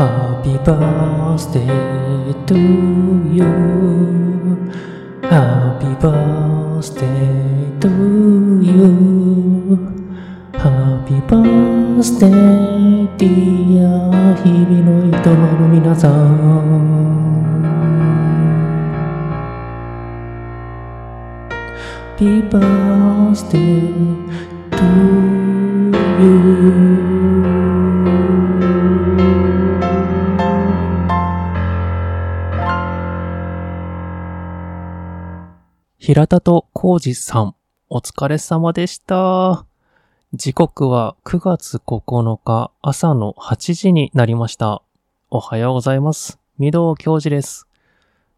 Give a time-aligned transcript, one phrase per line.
[0.00, 1.66] Happy birthday
[2.46, 2.56] to
[3.30, 3.52] you
[5.22, 7.88] Happy birthday to
[8.62, 9.78] you
[10.52, 15.18] Happy birthday dear 日々の営
[15.58, 16.66] む皆さん
[22.16, 23.92] Happy birthday
[24.70, 24.86] to
[26.18, 27.19] you
[36.11, 37.55] 平田と浩二さん、
[37.87, 39.65] お疲れ様でした。
[40.33, 44.83] 時刻は9月9日朝の8時になりました。
[45.29, 46.37] おはようございます。
[46.59, 47.65] 御堂教授です。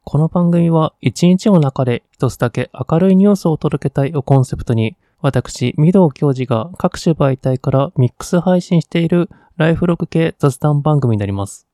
[0.04, 11.68] この番組は一日の中で一つだけ明るいニュースを届けたいをコンセプトに、私、御堂教授が各種媒体からミックス配信しているライフログ系雑談番組になります。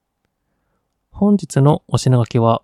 [1.11, 2.61] 本日のお品書きは、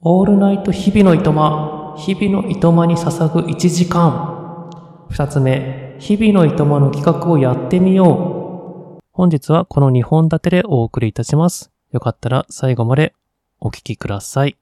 [0.00, 4.70] オールナイト日々のいとま、日々のいとまに捧ぐ1時間。
[5.10, 9.02] 二つ目、日々のいとまの企画をやってみよう。
[9.10, 11.72] 本日はこの2本立てでお送りいたします。
[11.90, 13.12] よかったら最後まで
[13.58, 14.56] お聞きください。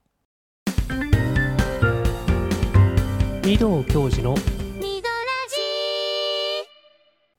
[3.43, 4.33] 御堂教授の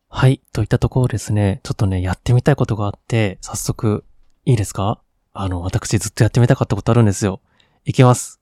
[0.08, 0.41] はい。
[0.52, 4.04] といったところですね、ちょっとね、やってみたいことがあって、早速、
[4.44, 5.00] いいですか？
[5.32, 7.41] あの、私ずっとやってみたかったことあるんですよ。
[7.89, 8.39] いきます。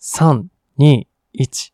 [0.00, 0.46] 3、
[0.80, 1.06] 2、
[1.38, 1.72] 1。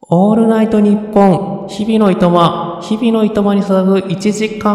[0.00, 4.74] オールナイトニッポン、日々のいとま、日々のいとまに捧ぐ1時間。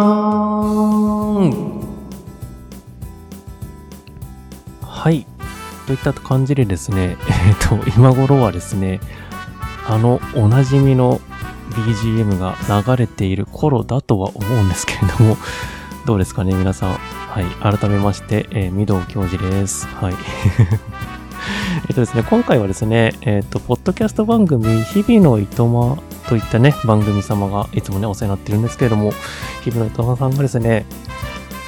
[4.81, 5.27] はい。
[5.85, 9.01] といった感じでですね、 えっ、と、今頃はですね、
[9.89, 11.19] あの、おなじみの
[11.71, 15.37] BGM が流れている頃だとは思うんですけれども、
[16.05, 16.93] どうですかね、皆さん。
[17.31, 17.45] はい。
[17.77, 19.87] 改めまして、えー、御堂教授です。
[19.87, 20.13] はい。
[21.87, 29.11] えっとですね、今回はですね、えっ、と、ポッドキャスト番組、日々のいとまといったね、番組様がいつもね、お世話になってるんですけれども、
[29.63, 30.85] 日々のいとまさんがですね、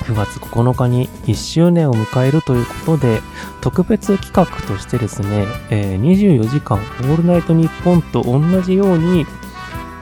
[0.04, 3.22] 9月9日に1周年を迎えるということで、
[3.62, 9.26] 特別企画としてですね、えー24時間オールナイトニッポンと同じように、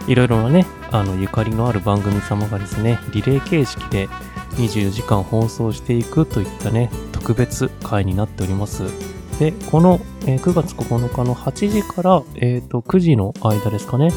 [0.07, 4.09] いろいろなね、あの、ゆかりのある番組様がですね、リレー形式で
[4.57, 9.20] 24時間放送していくといったね、特別会になっております。
[9.41, 14.11] で、この、えー9月9日の8時から、えっ、と、9時の間ですかね。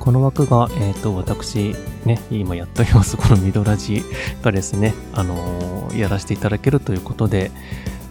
[0.00, 1.74] この枠が、えっ、と、私、
[2.06, 4.02] ね、今やっております、このミドラジ
[4.40, 7.50] がですね、あのーやらせていただけるということで、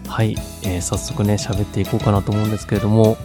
[0.07, 3.17] はい、えー早速ね、喋っていこうかなと思うんですけれども、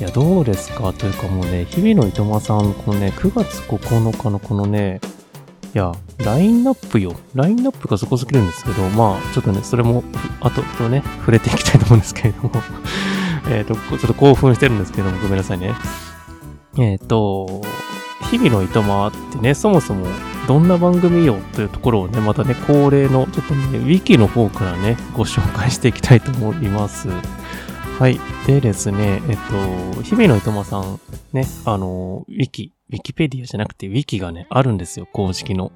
[0.00, 0.92] いや、どうですか？
[0.92, 5.00] というかもうね、日々のいとまさん、このね、9月9日のこのね、
[5.74, 7.16] いや、ラインナップよ。
[7.34, 12.50] ラインナップがそこすぎるんですけど、まあ、ちょっとね、それも、ふ後とね、触れていきたいと思うんですけれども、
[13.50, 15.74] えっと、ちょっと興奮してるんですけども、ごめんなさいね。
[16.78, 17.60] えっ、と、
[18.30, 20.06] 日々のいとまってね、そもそも
[20.46, 27.08] どんな番組よというところをね、またね、恒例の、ちょっとね、ウィキの方からね、ご紹介していきたいと思います。
[27.98, 28.20] はい。
[28.46, 29.36] でですね、えっ
[29.96, 31.00] と、日々のいとまさん、
[31.32, 35.72] ね、あの、ウィキ、ウィキペディアじゃなくて、ウィキがね、あるんですよ、公式の。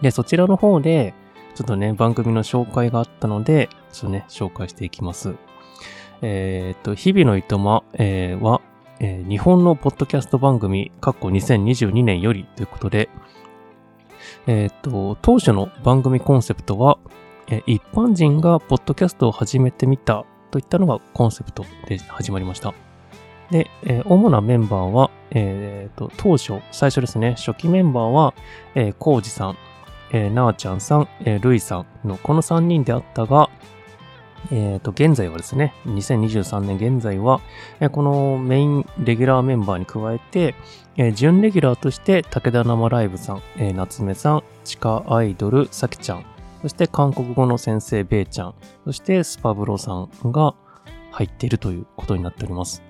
[0.00, 1.14] で、そちらの方で、
[1.54, 5.34] ちょっとね、番組の紹介があったので、ちょっとね、紹介していきます。
[6.22, 8.60] えーっと、日々のいとま、えーは、
[9.00, 13.08] えー日本のポッドキャスト番組、過去2022年よりということで、
[14.46, 16.98] えーっと、当初の番組コンセプトは、
[17.48, 22.91] え一般人がポッドキャストを始めてみたといったのがコンセプトで始まりました。
[23.52, 28.34] で、えー主なメンバーは、えーっと、当初、最初ですね、初期メンバーは、
[28.74, 29.58] えー、コウジさん、
[30.10, 33.50] えーなあちゃんさん、えー、ルイさんのこの3人であったが、
[34.50, 37.40] えっ、と、現在はですね、2023年現在は、
[37.78, 40.54] えーこのメインレギュラーメンバーに加えて、
[40.96, 46.24] えー準レギュラーとして武田生ライブさん、えー夏目さん、地下アイドル、さきちゃん、
[46.62, 48.54] そして韓国語の先生、ベイちゃん、
[48.86, 50.54] そしてスパブロさんが
[51.10, 52.82] 入っているということになっております。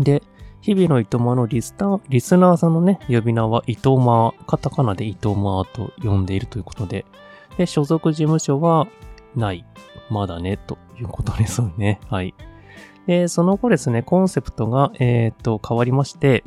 [0.00, 0.22] で、
[0.60, 7.06] 日々のいとまのリスター、リスナーさんのね、呼び名は伊藤ま、カタカナで伊藤まと呼んでいるということで、
[7.56, 8.88] で、所属事務所は
[9.34, 9.64] ない、
[10.10, 12.00] まだね、ということですよね。
[12.08, 12.34] はい。
[13.06, 16.44] で、その後ですね、コンセプトが、えっ、と、変わりまして、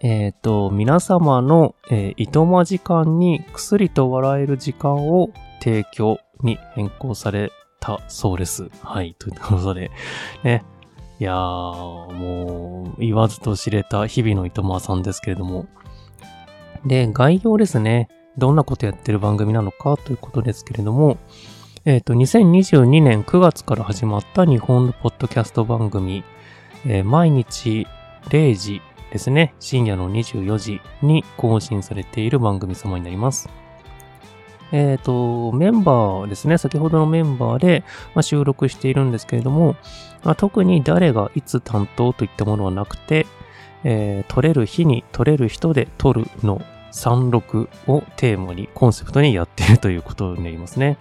[0.00, 5.30] えっ、と、皆様の、えー、いとま時間に薬と笑える時間を
[5.60, 8.68] 提供に変更されたそうです。
[8.82, 9.14] はい。
[9.18, 9.90] ということで、
[10.42, 10.64] ね。
[11.22, 15.68] いやー、もう、言わずと知れた日々のいとまさんですけれども。
[16.84, 18.08] で、概要ですね。
[18.36, 21.18] どんなことやってる番組なのかということですけれども、
[21.84, 26.24] えっ、ー、と、2022年9月から始まった日本のポッドキャスト番組、
[26.84, 27.86] えー、毎日
[28.24, 28.82] 0時
[29.12, 33.48] ですね、深夜の24時に更新されている番組様になります。
[34.72, 37.84] えっ、ー、と、メンバーですね、先ほどのメンバーで、
[38.16, 39.76] まあ、収録しているんですけれども、
[40.24, 43.26] まあ、特に誰がいつ担当といったものはなくて、
[43.84, 50.98] えー、撮れる日に撮れる人で撮るの36をテーマに、コンセプトにやっているということになりますね。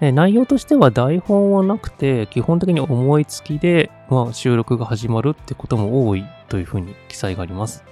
[0.00, 7.84] え内容としては台本はなくて、基本的に思いつきで、まあ、収録が始まるってことも多いというふうに記載があります。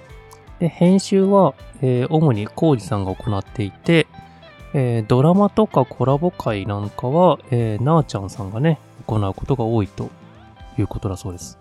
[0.59, 4.07] で編集は、えー、主にコウジさんが行っていて、
[4.73, 10.09] えー、ドラマとかコラボ会なんかは、えー、なーちゃんさんがね、行うことが多いと
[10.77, 11.59] いうことだそうです。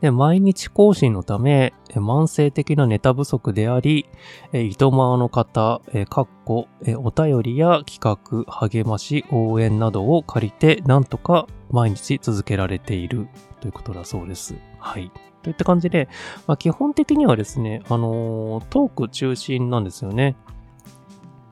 [0.00, 4.06] で、毎日更新のため、慢性的なネタ不足であり、
[4.52, 5.80] 糸満の方、
[6.10, 6.68] かっこ、
[6.98, 13.28] お便りや企画、励まし、応援などを借りて、なんとか毎日続けられている
[13.60, 14.56] ということだそうです。
[14.78, 15.10] はい。
[15.42, 16.08] といった感じで、
[16.46, 20.36] まあ、基本的にはですね、あのー、トーク中心なんですよね。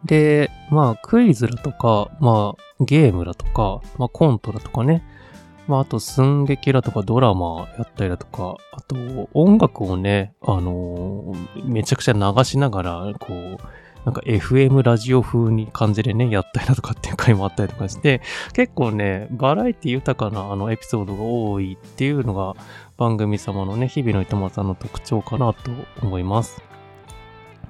[0.05, 5.03] で、まあ、クイズだとか、まあ、ゲームだとか、まあ、コントだとかね、
[5.69, 8.97] まあ、あと寸劇だとかドラマやったりだとか、あと
[9.33, 13.59] 音楽をね、あのー、めちゃくちゃ流しながら、こう、
[14.05, 18.21] なんか FM ラジオ風に感じでね、やったりだとかっていう回もあったりとかして、
[18.53, 22.55] 結構ね、バラエティ豊かなあのエピソードが多いっていうのが
[22.97, 25.71] 番組様のね、日々の糸間さんの特徴かなと
[26.03, 26.72] 思います。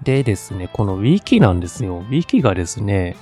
[0.03, 1.99] でですね、このウィキなんですよ。
[1.99, 3.17] ウィキがですね、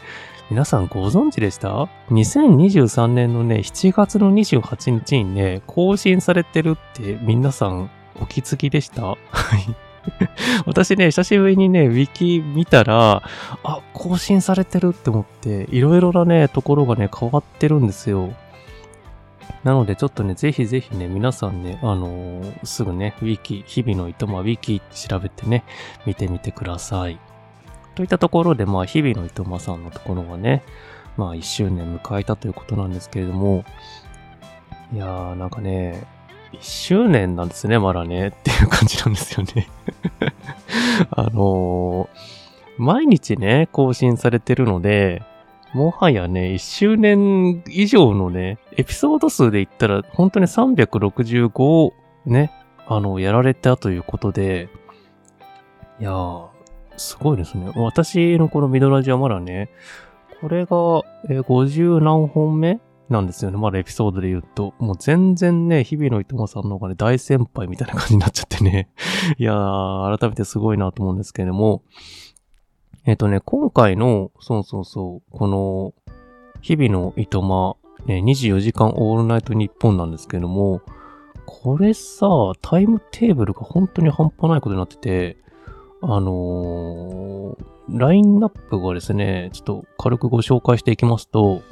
[0.50, 7.90] 皆さんご存知でした ?2023 年のね、7月の28日にね、更新されてるって皆さん
[8.20, 9.02] お気づきでした？
[9.02, 9.16] はい。
[10.66, 13.22] 私ね、久しぶりにね、ウィキ見たら、
[13.62, 18.32] あ、更新されてるって思って、いろいろなね、ところがね、変わってるんですよ。
[19.64, 25.64] なので、ちょっとね、ぜひぜひね、皆さんね、あのー、すぐね、ウィキ、日々のいとま、ウィキ調べてね、
[26.06, 27.19] 見てみてください。
[27.94, 30.62] といったところで、まあ、日々の糸間さんのところがね、
[31.17, 33.64] まあ、1周年迎えたということなんですけれども、
[34.93, 36.05] いやー、なんかね、
[36.52, 39.69] 1周年なんですね、まだね、っていう感じなんですよね
[41.11, 42.08] あのー、
[42.79, 45.23] 毎日ね、更新されてるので、
[45.72, 51.94] もはやね、1周年以上のね、エピソード数で言ったら、本当に365を
[52.26, 52.52] ね、
[52.87, 54.69] あの、やられたということで、
[56.00, 56.49] いやー、
[56.96, 57.70] すごいですね。
[57.76, 59.70] 私のこのミドラジはまだね、
[60.40, 63.58] これが、えー、50何本目なんですよね。
[63.58, 64.75] まだエピソードで言うと。
[64.78, 68.88] もう全然ね、日々のいともさんの方がね、大先輩みたいな感じになっちゃってね。
[69.38, 71.82] いやー、改めてすごいなと思うんですけれども。
[73.10, 75.94] えっ、とね、今回の、そうそうそう、この、
[76.60, 77.74] 日々のいとま、
[78.06, 80.80] ね、24時間オールナイト日本なんですけども、
[81.44, 82.28] これさ、
[82.62, 85.38] タイムテーブルが本当に半端ないことになってて、
[86.02, 91.62] あのー、ラインナップがですね、ちょっと軽くご紹介していきますと、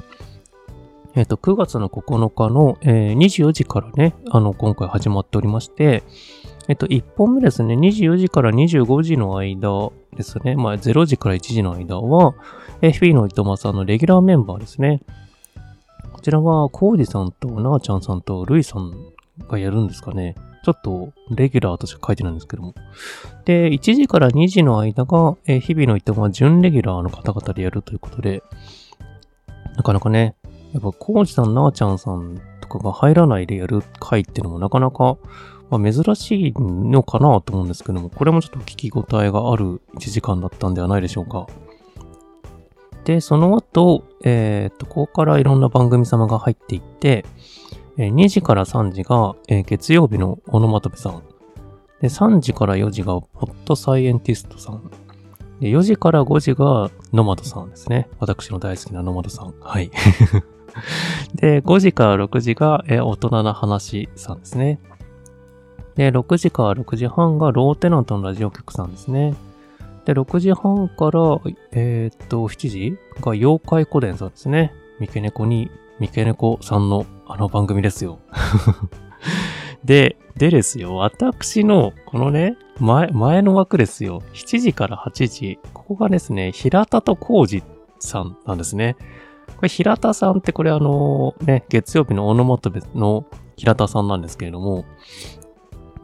[1.15, 6.03] えっ、と、9月の9日の、えー、24時からね、あの、今回始まっておりまして、
[6.69, 12.35] えっ、と、1本目ですね、24時から25時の間ですね、まあ、0時から1時の間は、
[12.83, 15.01] FB の糸間さんのレギュラーメンバーですね。
[16.13, 18.93] こちらは、コウジさんと、なーちゃんさんと、ルイさん
[19.49, 20.35] がやるんですかね。
[20.63, 22.75] ちょっとレギュラーとしか書いてないんですけども。
[23.45, 28.43] で、1時から2時の間が、え、日々のいとま準レギュラーの方々でやるということで、
[29.75, 30.35] なかなかね、
[30.73, 35.17] やっぱコーチさん、なーちゃんさんとかが入らないでやる回っていうのもなかなか、
[35.69, 41.47] まあ、珍しいのかなと思うんですけども、これもちょっと聞き応えがある1時間だったんではないでしょうか。
[43.05, 47.25] で、その後、えっ、と、ここからいろんな番組様が入っていって
[48.01, 51.21] え、2時から3時が、え月曜日のオノマトペさん。
[51.99, 54.89] で、3時から4時がポッドサイエンティストさん。
[55.59, 58.07] で、4時から5時がノマドさんですね。
[58.19, 59.53] 私の大好きなノマドさん。
[59.59, 59.91] はい。
[61.35, 64.79] で、5時から6時が、え大人な話さんですね。
[65.99, 69.35] で、6時から6時半がローテナントのラジオ局さんですね。
[70.05, 71.41] で、6時半から、
[71.73, 74.71] えー、っと、7時が妖怪古伝さんですね。
[75.01, 78.19] 三毛猫に三毛猫さんのあの番組ですよ。
[79.83, 84.21] で、でですよ、私のこのね、前、前の枠ですよ。
[84.31, 85.59] 7時から8時。
[85.73, 87.61] ここがですね、平田と浩二
[87.99, 88.95] さんなんですね。
[89.57, 93.25] これ平田さんってこれあのね、月曜日のオノマトペの
[93.57, 94.85] 平田さんなんですけれども、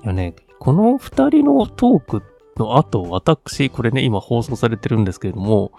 [0.05, 2.23] いやね、この二人のトーク
[2.57, 5.71] の後、私、これね、今放送されてるんですけれども、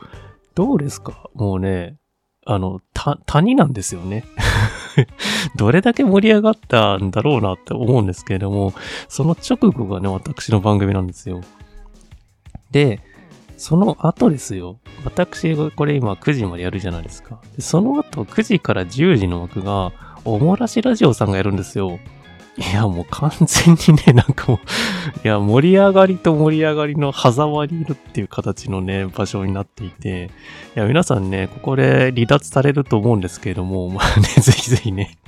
[0.56, 1.30] どうですか？
[1.34, 1.94] もうね、
[2.44, 4.24] あの、た、谷なんですよね。
[5.54, 8.72] どれだけ盛り上がったんだろうなって思うんですけれども、
[9.08, 11.40] その直後がね、私の番組なんですよ。
[12.72, 13.00] で、
[13.56, 14.80] その後ですよ。
[15.04, 17.40] 私、これ今9時までやるじゃないですか。
[17.60, 19.92] その後9時から10時の枠が、
[20.24, 22.00] おもらしラジオさんがやるんですよ。
[22.58, 24.58] いや、もう完全にね、なんかもう
[25.24, 30.30] いや、盛り上がりと盛り上がりの狭間にいるっていう形のね、場所になっていて、
[30.74, 35.18] いや、皆さんね、ここで離脱されると思うんですけれども、まあね、ぜひぜひね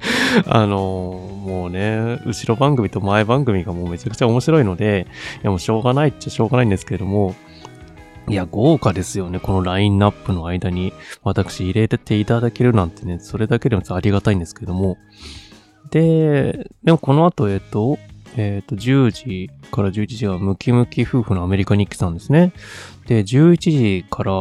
[0.48, 0.76] あの
[1.44, 5.06] もうね、後ろ番組と前番組がもうめちゃくちゃ面白いので、
[5.42, 7.34] いや、もうしょうがないっちゃしょうがないんですけれども、
[8.28, 9.40] いや、豪華ですよね。
[9.40, 10.92] このラインナップの間に
[11.22, 14.96] 私入れていただけるなんてね、それだけでもありがたいんですけども。
[15.90, 17.98] で、でもこの後、えっと、
[18.36, 22.52] えっと、10時から11時はムキムキ夫婦のアメリカ日記さんですね。
[23.06, 24.32] で、11時から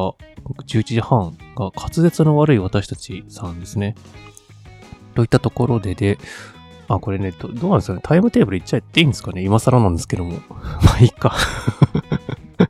[0.65, 3.95] 11時半が滑舌の悪い私たちさんですね。
[5.15, 6.17] といったところでで、
[6.87, 10.39] あ、これね、どどうなんですかねタイムテーブルいっちゃっていいんですかね今更なんですけども。
[10.49, 11.35] まあいいか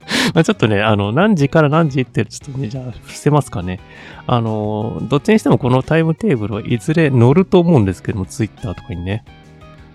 [0.34, 3.80] まあちょっとね、あの、何時から何時ってちょっとね、じゃあ伏せますかね。
[4.26, 9.24] あの、どっちにしてもこのタイムテーブルはいずれ乗ると思うんですけども、ツイッターとかにね。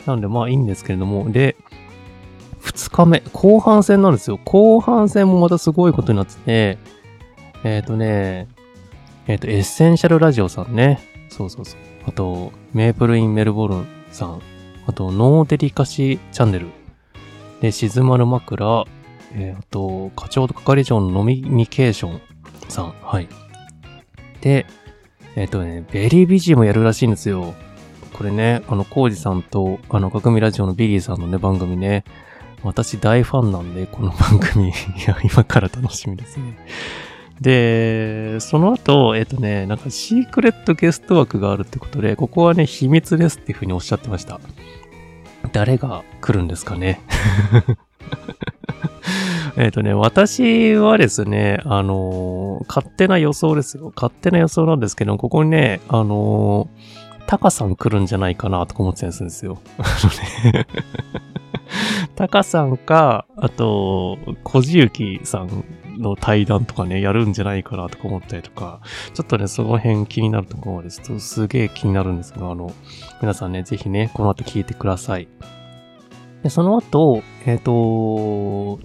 [0.07, 1.57] なのでまあいいんですけれども、で、
[2.63, 4.39] 2日目、後半戦なんですよ。
[4.45, 6.79] 後半戦もまたすごいことになってて、
[7.65, 8.49] えっ、ー、とね、
[9.27, 11.01] えっ、ー、と、エッセンシャルラジオさんね。
[11.29, 11.81] そうそうそう。
[12.07, 14.41] あと、メープルインメルボルンさん。
[14.87, 16.69] あと、ノーデリカシーチャンネル。
[17.61, 18.85] で、静まる枕。
[19.35, 22.21] えっ、ー、と、課長と係長のノミニケーション
[22.69, 22.95] さん。
[23.03, 23.29] はい。
[24.41, 24.67] で、
[25.37, 27.55] えっ、ー、とね、ベリービジーもやるらしいんですよ。
[28.13, 32.05] これね、あの、コウジさんと、あの、かくみラジオのビリーさんのね、番組ね、
[32.63, 34.73] 私大ファンなんで、この番組、 い
[35.07, 36.59] や、今から楽しみですね。
[37.41, 44.39] で、その後、えっ、ー、とね、なんかシークレットゲスト枠があるってことで、ここはね、秘密ですっていうふうにおっしゃってました。
[45.53, 47.01] 誰が来るんですかね
[49.57, 53.93] えっとね、私はですね、あのー、勝手な予想ですよ。
[53.95, 59.59] 勝手な予想なんですけど、ここにね、あのー、タカさん来るんじゃないかなとか思ってたんですよ。
[62.17, 65.65] タカさんか、あと、小じゆきさん
[65.99, 68.81] の対談とかね、やるんじゃないかなとか思ったりとか、
[69.15, 72.73] ちょっとね、その辺気になるところまですと、すげえ気になるんですけど、あの、
[73.21, 75.29] 皆さんね、ぜひね、この後聞いてください。
[76.43, 78.81] で、その後、えっ、ー、と、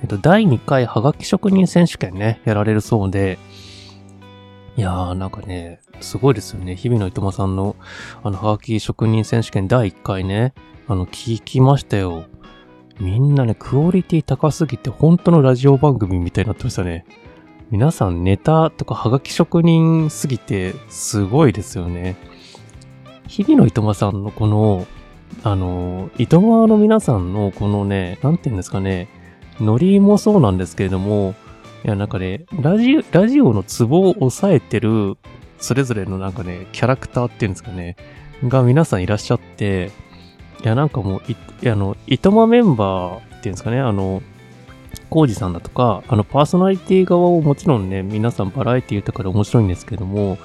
[0.00, 3.38] えっ、と、第2回はがき職人選手権ね、やられるそうで、
[4.76, 6.76] いやー、なんかね、すごいですよね。
[6.76, 7.74] 日々のいとまさんの、
[8.22, 10.54] あの、はがき職人選手権第1回ね、
[10.86, 12.26] あの、聞きましたよ。
[13.00, 17.04] みんなね、クオリティ高すぎて、本当のラジオ番組みたいになってましたね。
[17.70, 22.16] 皆さんネタとかはがき職人すぎて、すごいですよね。
[23.26, 24.86] 日々のいとまさんのこの、
[25.42, 29.08] あの、糸川の皆さんのこのね、なんて言うんですかね、
[29.60, 31.34] ノリもそうなんですけれども、
[31.84, 35.16] いや、なんかね、ラジオ、ラジオのツボを抑えてる、
[35.58, 37.96] それぞれのなんかね、キャラクターっていうんですかね、
[38.44, 39.90] が皆さんいらっしゃって、
[40.62, 44.22] いや、なんかもう、い、いあの、糸間メンバーっていうんですかね、あの、
[45.10, 50.38] コウジさんだとか、あの、パーソナリティ側をもちろんね、皆さんバラエティ豊かで面白いんですけども、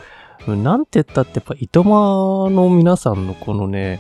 [0.48, 4.00] なんて言ったってやっぱ、糸間の皆さんのこのね、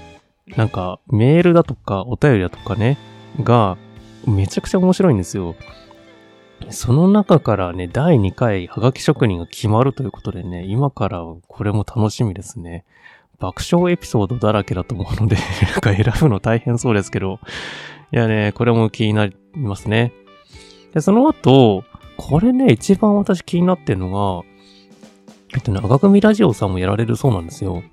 [0.57, 2.97] なんか、メールだとか、お便りだとかね、
[3.41, 3.77] が、
[4.27, 5.55] めちゃくちゃ面白いんですよ。
[6.69, 12.85] その中からね、第2回、はがき職人が決まるということでね、今からこれも楽しみですね。
[13.39, 15.35] 爆笑エピソードだらけだと思うので
[15.73, 17.39] なんか選ぶの大変そうですけど、
[18.13, 20.13] いやね、これも気になりますね。
[20.93, 21.83] で、その後、
[22.15, 24.47] これね、一番私気になってるのが、
[25.55, 27.83] えっとね、赤組ラジオさんもやられるそうなんですよ。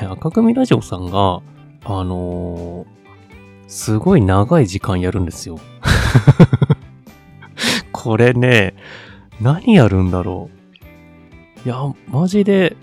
[0.00, 1.40] で、赤組ラジオさんが、
[1.84, 2.99] あのー、
[3.70, 5.58] すごい長い時間やるんですよ。
[7.92, 8.74] これね、
[9.40, 10.50] 何やるんだろ
[11.64, 11.68] う。
[11.68, 11.76] いや、
[12.08, 12.76] マジで、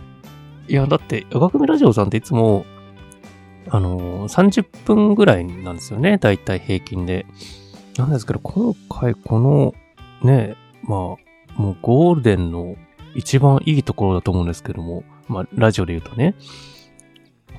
[0.70, 2.66] いや、だって、赤組ラジオさんっていつも、
[3.70, 6.18] あのー、30分ぐらいなんですよね。
[6.20, 7.26] だいたい平均で。
[7.98, 9.74] なんですけど、今回この、
[10.24, 12.78] ね、まあ、もうゴールデンの
[13.14, 16.34] 一番いいところだと思うんですけども、まあ、ラジオで言うとね、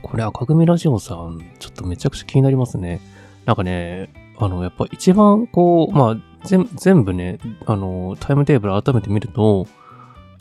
[0.00, 3.00] これ赤組ラジオさん、ちょっとめちゃくちゃ気になりますね。
[3.49, 9.67] なんかね、あの、やっぱ一番こう、まあ、全部ね、あの、タイムテーブル改めて見ると、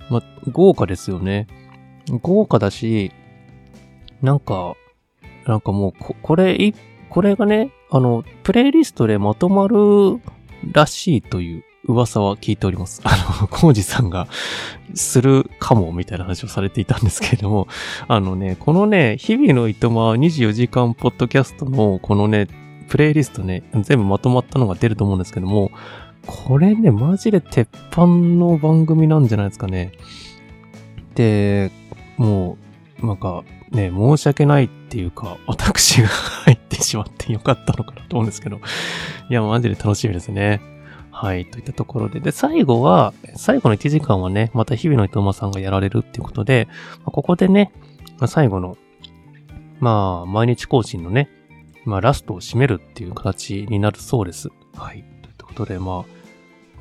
[0.10, 1.48] まあ、豪華ですよね。
[2.22, 3.14] 豪華だし、
[4.22, 4.76] なんか、
[5.46, 6.74] なんかもうこ、これ、
[7.10, 10.20] これがね、あの、プレイリストでまとまる
[10.74, 13.00] らしいという噂は聞いております。
[13.06, 14.28] あの、コウジさんが
[14.96, 17.70] するかもみたいな話をされていたんですけれども、
[18.10, 22.50] あのね、このね、日々のいとま24時間ポッドキャストのこのね、
[22.88, 25.72] プレイリストね、全部まとまったのが出ると思うんですけども、
[26.26, 29.94] これね、マジで鉄板の番組なんじゃないですかね。
[31.16, 31.72] で、
[32.18, 32.58] も
[33.02, 38.60] う、なんか、ね、申し訳ないっていうか、私が入ってしまってよかったのかなと思うんですけど、
[39.30, 40.62] いや、マジで楽しみですね。
[41.12, 42.20] はい、といったところで。
[42.20, 46.68] で、最後は、最後の1時間はね、また日々の伊藤さんがやられるっていうことで、
[47.06, 47.72] ま、ここでね、
[48.20, 48.78] ま、最後の、
[49.80, 51.30] まあ、毎日更新のね、
[51.88, 54.50] まあ、ラストを締めるっていう形になるそうです。
[54.76, 55.06] はい。
[55.22, 56.04] ということで、ま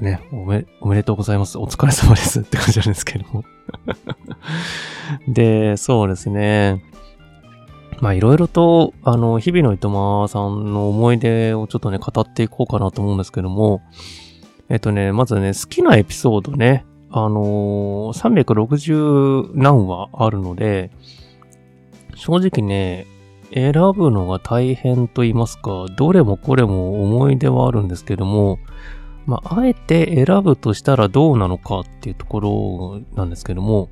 [0.00, 1.58] あ、ね、おめ、おめでとうございます。
[1.58, 3.44] お疲れ様ですって感じなんですけども
[5.28, 6.82] で、そうですね。
[8.00, 13.82] まあいろいろと、あの、日々のいとまさんの思い出をちょっとね、語っていこうかなと思うんですけども、
[14.68, 20.90] えっとね、まずね、好きなエピソードね、あのー、360何話あるので、
[22.16, 23.06] 正直ね、
[23.52, 28.58] 選ぶのが大変と言いますか、どれもこれも思い出はあるんですけども、
[29.26, 33.90] まあ、あえて選ぶとしたらどうなのかっていうところなんですけども、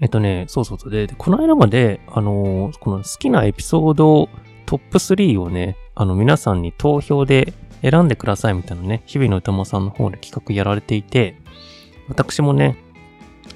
[0.00, 0.90] えっとね、そうそうそう。
[0.90, 4.28] で、この間まで、あのー、この好きなエピソード
[4.66, 11.36] トップ3をね、あの、皆さんに投票で選んでくださいみたいなね、日々の歌もさんの方で企画やられていて、
[12.08, 12.76] 私もね、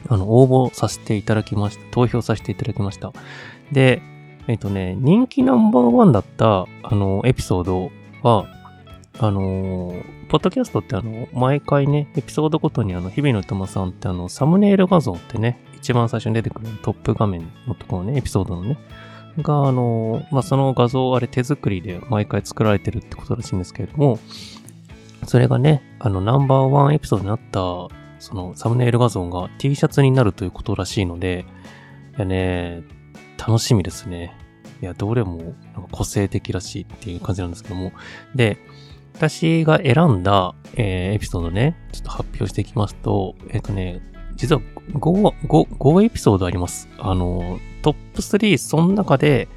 [0.08, 1.84] あの、応募させていただきました。
[1.90, 3.12] 投票させていただきました。
[3.72, 4.00] で、
[4.49, 7.90] えっとね、人気ナンバーワンだった、あの、エピソード
[8.23, 8.47] は、
[9.19, 18.78] あのー、ポッドキャストってあの、毎回ね、エピソードごとにあの、日々の歌さんってあの、サムネイル画像ってね、一番最初に出てくるトップ画面のところね、エピソードのね、
[19.43, 24.19] が、あの、まあ、その画像あれ手作りで毎回作られてるってことらしいんですけれども、
[25.26, 27.61] それがね、あの、ナンバーワンエピソードになった、
[28.18, 31.44] そのサムネイル画像が T シャツになるということらしいので、
[32.16, 32.83] いやね、
[33.38, 34.38] 楽しみですね。
[34.81, 35.55] いや、どれも
[35.91, 37.93] 個性的らしいっていう感じなんですけども。
[38.35, 38.59] で、
[39.14, 44.01] 私が選んだ、えー、エピソードね、ちょっと発表していきますと、えっ、ー、とね、
[44.37, 44.62] 実は
[44.93, 46.88] 5、5、5エピソードあります。
[46.99, 49.49] あの、トップ3、その中で、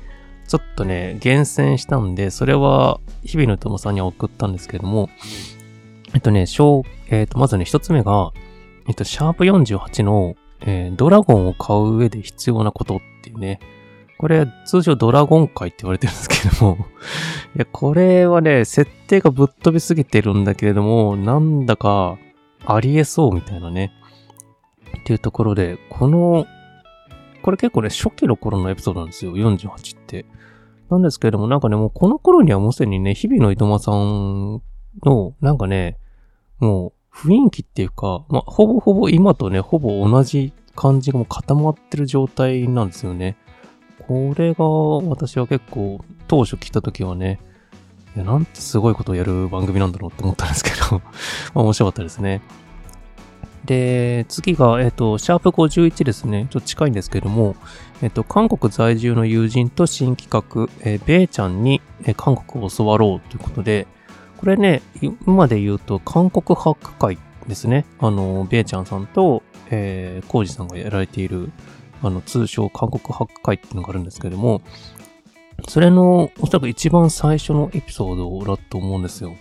[0.47, 5.09] ちょっとね、厳選したんで、それは、日々の友さんには送ったんですけれども、
[6.13, 8.33] えっとね、小、えっ、と、まずね、一つ目が、
[8.87, 13.59] えっと、シャープ48の、えー、ドラゴンを買う上で必要なことっていうね、
[14.21, 16.85] これ通常ドラゴン界って言われてるんですけども
[17.57, 22.19] いや、これはね、設定がぶっ飛びすぎてるんだけれども、なんだか
[22.63, 23.91] ありえそうみたいなね、
[24.99, 26.45] っていうところで、この、
[27.41, 30.27] これ結構ね、初期の頃のエピソードなんですよ、48って。
[30.91, 34.61] なんですけれども、なんかね、もうこの頃にはもうすでにね、日々の井戸間さん
[35.03, 35.97] の、なんかね、
[36.59, 43.35] もう雰囲気っていうか、まあ、ほぼほぼ今とね、ほぼ同じ感じがもう固まってる状態なんですよね。
[44.11, 44.65] これが
[45.09, 47.39] 私は結構当初来た時はね、
[48.13, 51.01] いや、なんてすごいことをやる番組なんだろうって思ったんですけど
[51.55, 52.41] ま面白かったですね。
[53.63, 56.47] で、次が、えっ、と、シャープ51ですね。
[56.49, 57.55] ちょっと近いんですけども、
[58.01, 63.87] えっ、と、韓国在住の友人と新企画、えー、ベイちゃんに、えー、韓国を教わろうということで、
[64.35, 64.81] これね、
[65.25, 67.85] 今で言うと韓国ハック会ですね。
[67.99, 71.51] あの、ベイちゃんさんと、えー、コウジさんがやられている、
[72.01, 74.61] あの、通称韓国ハック会っていうのがあるんですけども、
[75.67, 79.35] それの、おそらく一番最初のエピソードだと思うんですよ。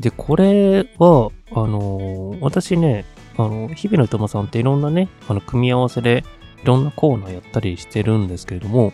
[0.00, 3.04] で、これは、あの私ね、
[3.36, 6.24] あの、日々の玉さんっていろんなね、あの、組み合わせで
[6.62, 8.92] いろんなコーナーやったりしてるんですけれども、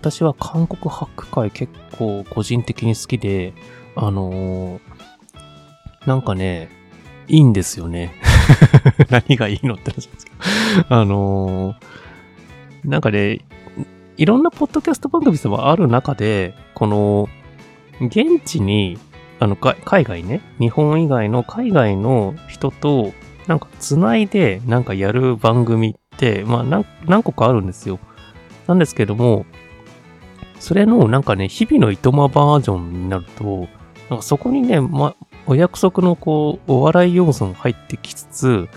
[0.00, 3.54] 私は韓国ハック界結構個人的に好きで、
[3.94, 4.80] あのー、
[6.06, 6.68] なんかね、
[7.28, 8.14] いいんですよね。
[9.10, 10.36] 何がいいのって話ですけど。
[10.88, 11.76] あのー、
[12.86, 13.40] なんかね、
[14.16, 17.28] いろんなポッドキャスト番組もある中で、この、
[18.00, 18.98] 現地に、
[19.38, 23.12] あの、海外ね、日本以外の海外の人と
[23.46, 27.98] なんか繋いでなんかやる番組って、まあ何何個かあるんですよ。
[28.66, 29.46] なんですけども、
[30.58, 33.68] それのなんかね、日々のいとまバージョンになると、
[34.10, 35.14] なんかそこにね、ま、
[35.46, 38.68] お約束のこう、お笑い要素も入ってきつつ、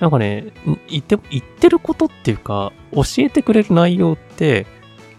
[0.00, 0.52] なんかね、
[0.88, 4.66] 言って、言ってることっていうか、教えてくれる内容って、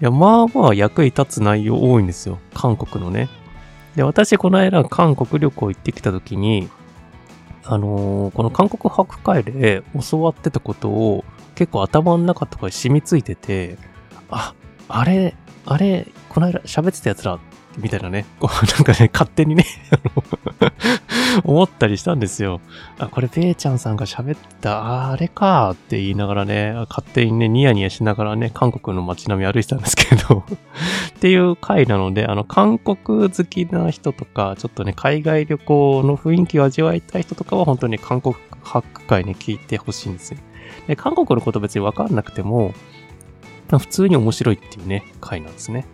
[0.01, 2.39] いや、まあまあ役に立つ内容多いんですよ。
[2.53, 3.29] 韓国のね。
[3.95, 6.69] で、私この間韓国旅行行ってきた時に、
[7.63, 13.77] あのー、この韓国博会で教わってたことを結構頭の中とかに染みついてて、
[14.29, 14.53] あ、
[14.87, 15.35] あれ、
[15.65, 17.39] あれ、この間喋ってたやつだ、
[17.77, 18.25] みたいなね。
[18.39, 19.65] こう なんかね、勝手にね
[21.43, 22.61] 思ったりしたんですよ。
[22.97, 32.97] あ、これペイちゃんさんが喋った、あれかって言いながらね、勝手にね、ニヤニヤしながらね、韓国の街並み歩いてたんですけど、 っていう回なので、あの、韓国
[33.29, 40.39] 好きな人とか、ちょっとね、海外旅行の雰囲気を味わいたい人とかは、本当に韓国ハック会ね、聞いてほしいんですよ。
[40.87, 42.73] で、韓国のこと別にわかんなくても、
[43.69, 45.85] 普通に面白いっていうね、回なんですね。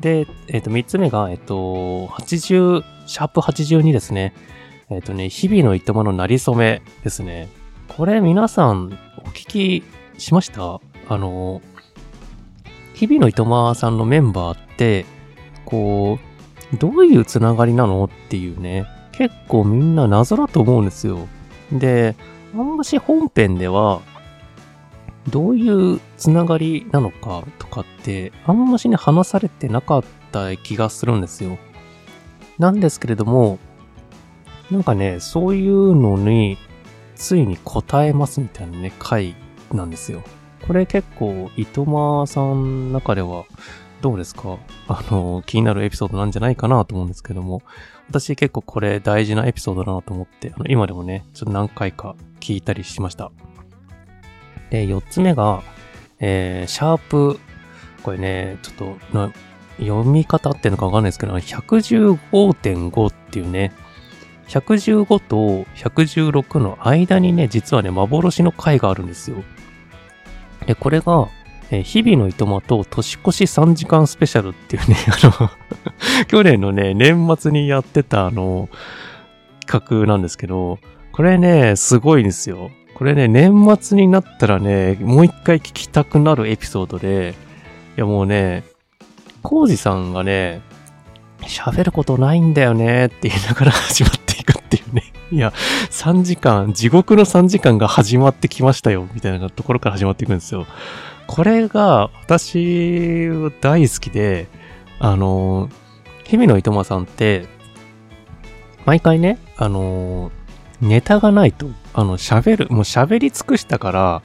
[0.00, 4.34] で、えっ、と、三つ目が、えっ、と、80、シャープ82ですね。
[4.90, 7.48] えっ、とね、日々のいとまのなりそめですね。
[7.88, 9.84] これ皆さんお聞き
[10.18, 10.80] しました？
[11.08, 11.62] あの、
[12.94, 15.06] 日々のいとまさんのメンバーって、
[15.64, 16.18] こ
[16.72, 21.26] う、どういうつながりなのっていうね、結構みんな謎だと思うんですよ。
[21.72, 22.16] で、
[22.54, 24.02] あんまし本編では、
[25.30, 31.58] どういうつながりなのかとかって、あんましね、話されてなかった気がするんですよ。
[32.58, 33.58] なんですけれども、
[34.70, 36.58] なんかね、そういうのに、
[37.14, 39.34] ついに答えますみたいなね、回
[39.72, 40.22] なんですよ。
[40.66, 43.44] これ結構、いとまさんの中では、
[44.02, 44.58] どうですか？
[44.88, 47.62] あの、気になるエピソードなんじゃないかなと思うんですけども、
[48.08, 53.32] 私結構これ大事なエピソードだなと思って、あの今でもね、ちょっと何回か聞いたりしました。
[54.70, 55.62] で、四つ目が、
[56.20, 57.38] えー、シャープ、
[58.02, 58.74] これね、ちょっ
[59.12, 59.32] と、
[59.78, 63.72] 読み方っていうのかわかんないですけど、115.5っていうね、
[64.48, 69.42] 115と116の間にね、実はね、幻の回があるんですよ。
[70.66, 71.28] で、これが、
[71.70, 75.50] えー日々のいとまと年越し3時間スペシャルっていうね、 あの、
[76.26, 78.68] 去年のね、年末にやってたあの、
[79.66, 80.78] 企画なんですけど、
[81.10, 82.70] これね、すごいんですよ。
[82.96, 87.34] これね、年末になったらね、もう一回聞きたくなるエピソードで、
[87.94, 88.64] いやもうね、
[89.42, 90.62] コウジさんがね、
[91.42, 95.12] 喋ることないんだよねって言いながら始まっていくっていうね。
[95.30, 95.52] いや、
[95.90, 100.66] 3時間、地獄の3時間が始まってきましたよ、みたいなところから始まっていくんですよ。
[101.26, 103.28] これが、私、
[103.60, 104.48] 大好きで、
[105.00, 105.68] あの、
[106.24, 107.44] 日々のいとまさんって、
[108.86, 110.32] 毎回ね、あの、
[110.80, 114.22] ネタがないと、あの、喋る、もう喋り尽くしたから、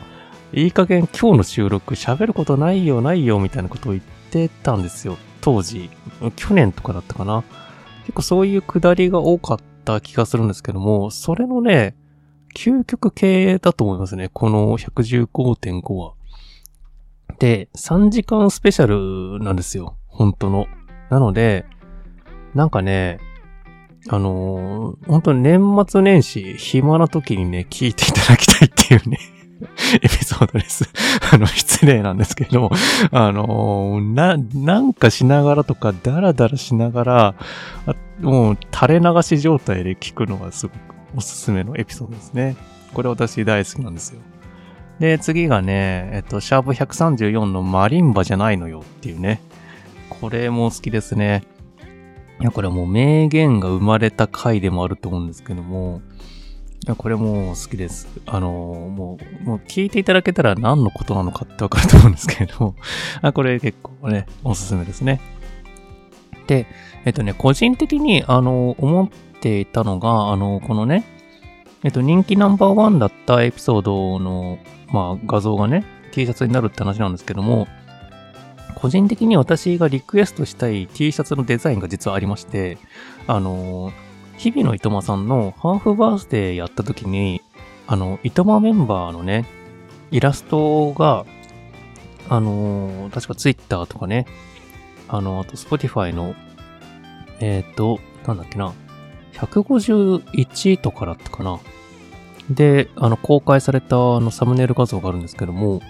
[0.54, 5.18] いい加減今日の収録喋ることないよ、ないよ、みたいなことを言ってたんですよ。
[5.40, 5.90] 当時。
[6.36, 7.44] 去年とかだったかな。
[8.02, 11.96] 結構そういうくだりが多かった気がするんですけども、それのね、
[12.56, 14.30] 究極系だと思いますね。
[14.34, 16.14] この115.5は。
[17.40, 19.96] で、3時間スペシャルなんですよ。
[20.08, 20.68] 本当の。
[21.10, 21.66] なので、
[22.54, 23.20] なんかね、
[24.10, 29.20] あのー本当に年末年始、暇な時にね、聞いていただきたいっていうね、
[30.02, 30.90] エピソードです。
[31.32, 32.72] あの、失礼なんですけど、
[33.12, 37.36] あのーな、なんかしながらとか、ダラダラしながら、
[38.22, 40.78] もう垂れ流し状態で聞くのがすごく
[41.18, 42.56] おすすめのエピソードですね。
[42.94, 44.20] これ私大好きなんですよ。
[45.00, 49.42] で、次がね、えっと、シャープ134のマリンバじゃないのよっていうね。
[50.10, 51.44] これも好きですね。
[52.42, 56.02] いや、これもう名言が生まれた回でもあると思うんですけども、
[56.84, 58.08] いや、これもう好きです。
[58.26, 62.76] あの、もう、もう聞いていただけたら何のことなのかってわかると思うんですけれども、
[63.22, 65.22] あこれ結構ね、おすすめですね。
[66.48, 66.66] で、
[67.06, 71.06] えっとね、個人的に、あの、思っていたのが、あの、このね、
[71.84, 74.58] えっと、人気ナンバーワンだったエピソードの、
[74.92, 77.68] まあ、画像がね、T シャツになるって話なんですけども、
[78.76, 82.78] 個人的に私がリクエストしたい T シャツのデザインが実はありまして、
[83.28, 83.92] あの、
[84.38, 87.42] 日々のいとまさんのハーフバースデーやった時に、
[87.88, 89.46] あの、いとまメンバーのね、
[90.12, 91.26] イラストが、
[92.30, 94.26] あの、確か Twitter とかね、
[95.08, 96.36] あの、あと Spotify の、
[97.40, 98.74] えっ、と、なんだっけな、
[99.34, 101.60] 151とかだったかな。
[102.50, 105.82] で、あの、公開されたあのサムネイル画像があるんですけども、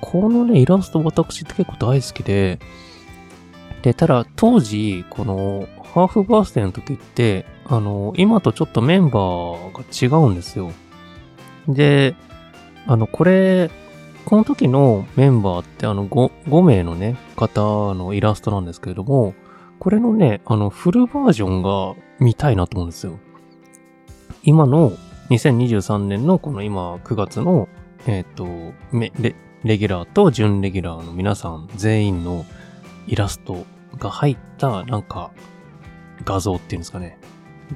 [0.00, 2.58] このね、イラスト私って結構大好きで、
[3.82, 10.72] で、ただ当時、このハーフバースデーの時って、あの、今とちょっとメンバーが違うんですよ。
[11.68, 12.14] で、
[12.86, 13.70] あの、これ、
[14.24, 19.34] この時のメンバーってあの 5, 5名のね、方のイラストなんですけれども、
[19.78, 23.18] これのね、あの、フルバージョンが見たいなと思うんですよ。
[24.42, 24.92] 今の
[25.30, 27.68] 2023年のこの今9月の、
[28.06, 28.46] えっ、と、
[28.92, 32.44] レ、レギュラーと準レギュラーの皆さん全員の
[33.06, 33.64] イラスト
[33.98, 35.30] が入ったなんか
[36.24, 37.18] 画像っていうんですかね。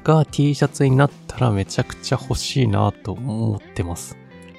[0.04, 4.16] が T シャツになったらめちゃくちゃ欲しいなと思ってます。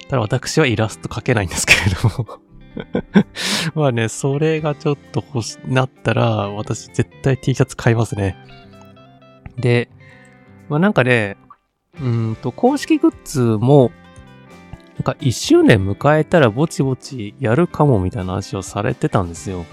[0.08, 2.38] ただ私はイラスト描けないんですけれども。
[3.74, 8.36] まあね、それがちょっと欲し、なったら私絶対 T シャツ買いますね。
[9.56, 9.88] で、
[10.68, 11.36] まあなんかね、
[12.00, 13.92] うんと、公式グッズも、
[14.94, 19.64] なんか1周年迎えたらぼちぼちやるかもみたいな話をされてたんですよ。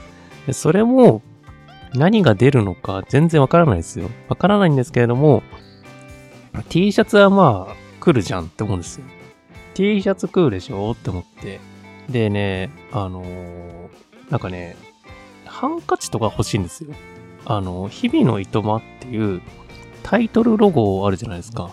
[0.47, 1.21] でそれも
[1.93, 4.09] 何が出るのか全然わからないですよ。
[4.29, 5.43] わからないんですけれども、
[6.69, 9.05] T シャツはまあ来るじゃんって思うんですよ。
[9.73, 11.59] T シャツ来るでしょって思って。
[12.09, 13.89] でね、あのー、
[14.31, 14.75] なんかね、
[15.45, 16.93] ハンカチとか欲しいんですよ。
[17.45, 19.41] あの、日々のいとまっていう
[20.03, 21.71] タイトルロゴあるじゃないですか。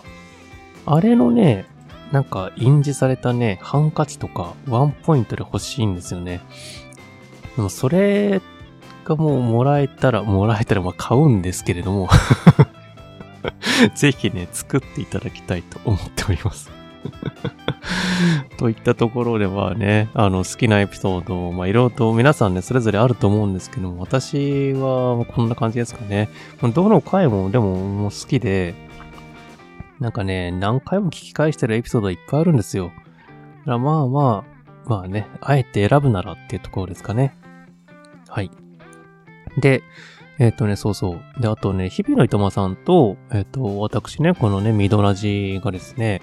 [0.85, 1.65] あれのね、
[2.11, 6.41] なんか印字されたね、ハンカチとかワンポイントで欲しいんですよね。
[7.55, 8.41] でもそれ
[9.05, 12.09] がもうもらえたら、もらえたらまあ買うんですけれども
[13.95, 16.71] ぜひね、作っていただきたいと思っております
[18.57, 26.29] といったところではね、あの、好きなエピソード、まあ、いろいろと皆さんね、それぞれあると思うんですけども、私はこんな感じですかね。
[26.61, 28.73] どの回もでももう好きで、
[29.99, 32.91] なんかね、何回も聞き返してるエピソードいっぱいあるんですよ。
[33.65, 37.35] だまあまあ、まあね、あえて選ぶならっていうところですかね。
[38.27, 38.49] はい。
[39.57, 39.83] で、
[40.39, 41.41] えっ、ー、とね、そうそう。
[41.41, 46.21] で、あとね、日々のいとまさんと、えっ、ー、と、私ね、このね、ミドラジがですね、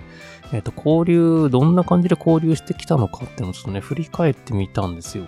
[0.52, 5.26] えっ、ー、と、交流、どんな感じで交流してきたのかっていうのをちょっとね、振り返ってみたんですよ。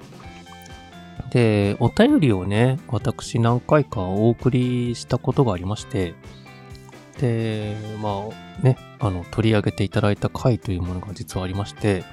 [1.30, 6.14] で、お便りをね、私何回かお送りしたことがありまして、
[7.20, 8.24] で、ま
[8.60, 12.04] あね、あの、取り上げていただいた回というものが実はありまして、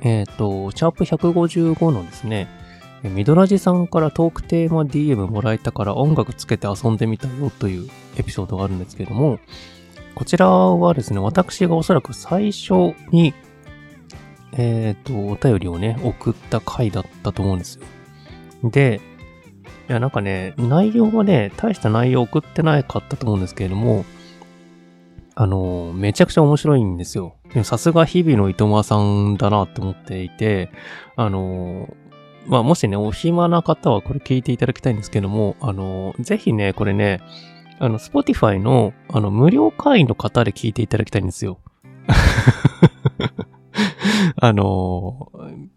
[0.00, 2.48] えっ、ー、と、シャープ155のですね、
[3.02, 9.38] ミドラジさんからトークテーマ DM もらえたから音楽つけて遊んでみたよというエピソードがあるんですけれども、
[10.14, 13.34] こちらはですね、私がおそらく最初に、
[14.52, 17.84] えっ、ー、と、お便りをね、送った回だったと思うんですよ。
[18.70, 19.00] で、
[19.88, 24.04] いや、なんかね、内容はね、大した内容送ってないかったと思うんですけれども、
[25.34, 27.34] あの、めちゃくちゃ面白いんですよ。
[27.52, 30.70] でもさすが日々の糸間さんだなと思っていて、
[31.16, 31.94] あの、
[32.46, 37.20] まあ、もしね、お暇な方はこれ聞いていただきたいんですけども、あの、ぜひね、これね、
[37.78, 41.58] あの、Spotify の、あの、無料会員の方で聞いていただきたいんですよ。
[44.36, 45.30] あの、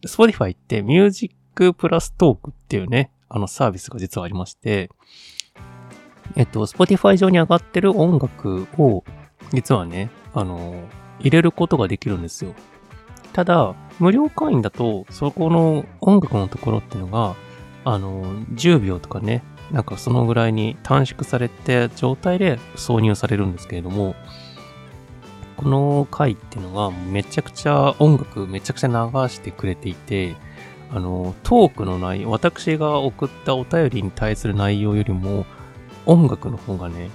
[0.05, 4.89] Spotify ってミュージックプラストークっていうね、あのサービスが実はありまして、
[6.35, 9.03] えっと、Spotify 上に上がってる音楽を、
[9.53, 10.75] 実はね、あの、
[11.19, 12.53] 入れることができるんですよ。
[13.33, 17.35] ただ、無料会員だと、そこの音楽のところっていうのが、
[17.85, 24.15] あの、10秒とかね、なんかそのぐらいに短縮されて状態で挿入されるんですけれども、
[25.57, 28.93] この回っていうのがめちゃくちゃ音楽めちゃくちゃ流
[29.29, 30.35] してくれていて、
[30.91, 35.45] あの、トークの内容、私が送ったお便りに対する内容よりも、
[36.05, 37.09] 音楽の方がね、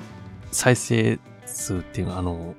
[0.50, 2.54] 再生数っていうか、あの、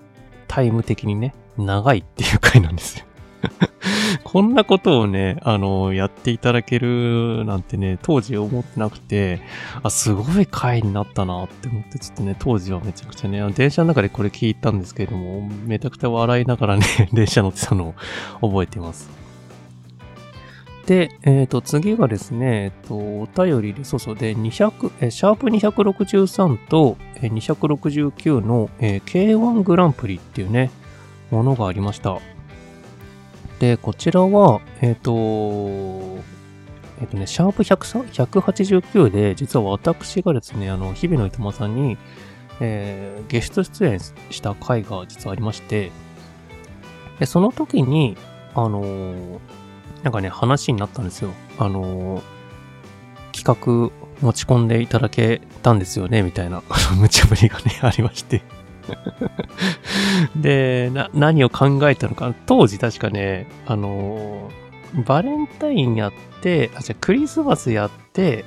[0.47, 3.05] タイム的にね、長いっていう回なんですよ
[4.23, 9.41] こんなことをね、あの、やっていただけるなんてね、当時思ってなくて、
[9.81, 17.93] あ、すごい回になったなって思って、ちょっとね、当時はめちゃくちゃね、電車の中でこれ聞いたんですけれども、めちゃくちゃ笑いながらね、 電車乗ってたの
[18.41, 19.22] を覚えています。
[20.85, 30.71] で、えっ、ー、と、次がですね、えっ、ー、と、お便りで、そうそう、で、200、えシャープ263と、え269の、えー、K1 グランプリっていうね、
[31.31, 32.19] ものがありました。
[33.59, 35.13] で、こちらは、えっ、と、
[36.99, 41.97] えっ、とね、シャープ189で、実は私がですね、あの、日々のいとまさんに、
[42.59, 45.91] えー、ゲスト出演した回が実はありまして、
[47.19, 48.17] で、その時に、
[48.53, 49.62] あのー
[50.03, 51.31] なんかね、話になったんですよ。
[51.57, 52.21] あのー、
[53.31, 56.61] 企画持ち込んでいただけたんですよね、みたいな、
[56.99, 58.43] 無茶ぶりがね、ありまして
[60.35, 66.11] で、な、何を考えたのか、当時確かね、あのー、バレンタインやっ
[66.41, 68.45] て、あ、じゃクリスマスやって、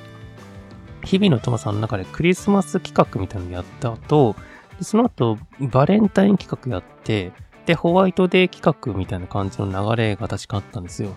[1.03, 4.35] 日々のトマさんの中でクリスマス企画みたいなのやった後、
[4.81, 7.31] その後、バレンタイン企画やって、
[7.65, 11.09] で、ホワイトデー企画みたいな感じの流れが確かあったんですよ。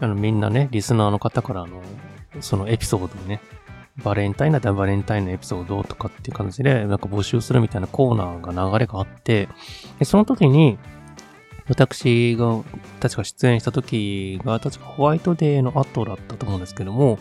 [0.00, 1.82] あの、みんなね、リスナーの方からの、
[2.40, 3.40] そのエピソードをね、
[4.02, 9.48] バレンタインだったらバレンタインのエピソードとかっていう感じで、なんか募集するみたいなコーナーが流れがあって、
[9.98, 10.78] でその時に、
[11.68, 12.62] 私が、
[13.00, 17.18] 確か出演した時が、確かホワイトデーの後だったと思うんですけども、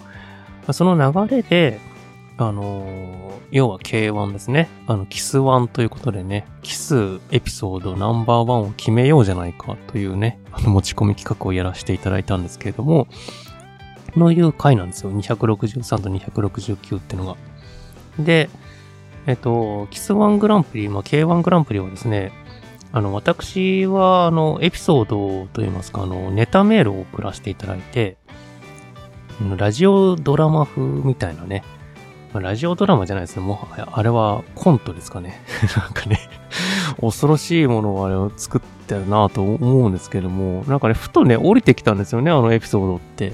[0.72, 1.80] その流れで、
[2.42, 4.70] あのー、要は K1 ですね。
[4.88, 13.10] あの、キス1ということでね、キスエピソードナンバーワンを決めようじゃないかというね、あの、持ち込み企画をやらせていただいたんですけれども、
[14.16, 15.12] のいう回なんですよ。
[15.12, 17.36] 263と269ってのが。
[18.18, 18.50] で、
[19.28, 22.32] えっと、キス1グランプリ、まあ、K1 グランプリはですね、
[22.94, 28.16] あの、私は、あの、エピソードといいますか、あの、ネタメールを送らせていただいて、
[29.58, 31.64] ラジオドラマ風みたいなね、
[32.34, 33.44] ま、ラジオドラマじゃないですね。
[33.44, 35.42] もはや、あれはコントですかね。
[35.78, 36.20] なんかね
[37.02, 43.34] 恐ろしいものをあれを作ってるなと思うんですけども、なんかね、ふとね、降りてきたんですよね、あのエピソードって。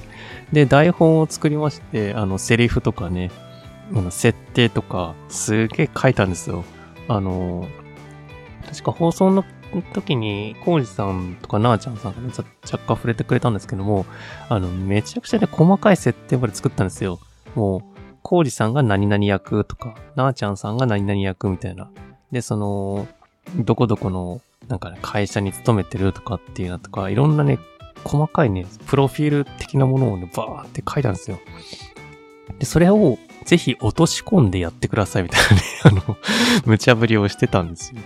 [0.52, 3.30] で、台本を作りまして、あの、セリフとかね、
[3.94, 6.64] あの設定とか、すげえ書いたんですよ。
[7.08, 7.66] あの、
[8.68, 9.44] 確か放送の
[9.92, 14.06] 時に、コウジさんとかなーちゃんさんがね、若干触れてくれたんですけども、
[14.48, 17.20] あの、めちゃくちゃね、細かい設定まで作ったんですよ。
[17.54, 17.95] もう、
[18.26, 21.88] コウジさんが何々役とか、なーちゃんさんが何々役みたいな。
[22.32, 23.06] で、その、
[23.54, 27.60] どこどこの、なんかね、会社に勤めてるとかっていうのとか、いろんなね、
[28.02, 31.38] 細かいね、プロフィール的なものをね、バーって書いたんですよ。
[32.58, 35.40] で、それをぜひ落とし込んでやってくださいみたい
[35.84, 36.16] なね、 あの、
[36.64, 38.00] 無茶ぶりをしてたんですよ。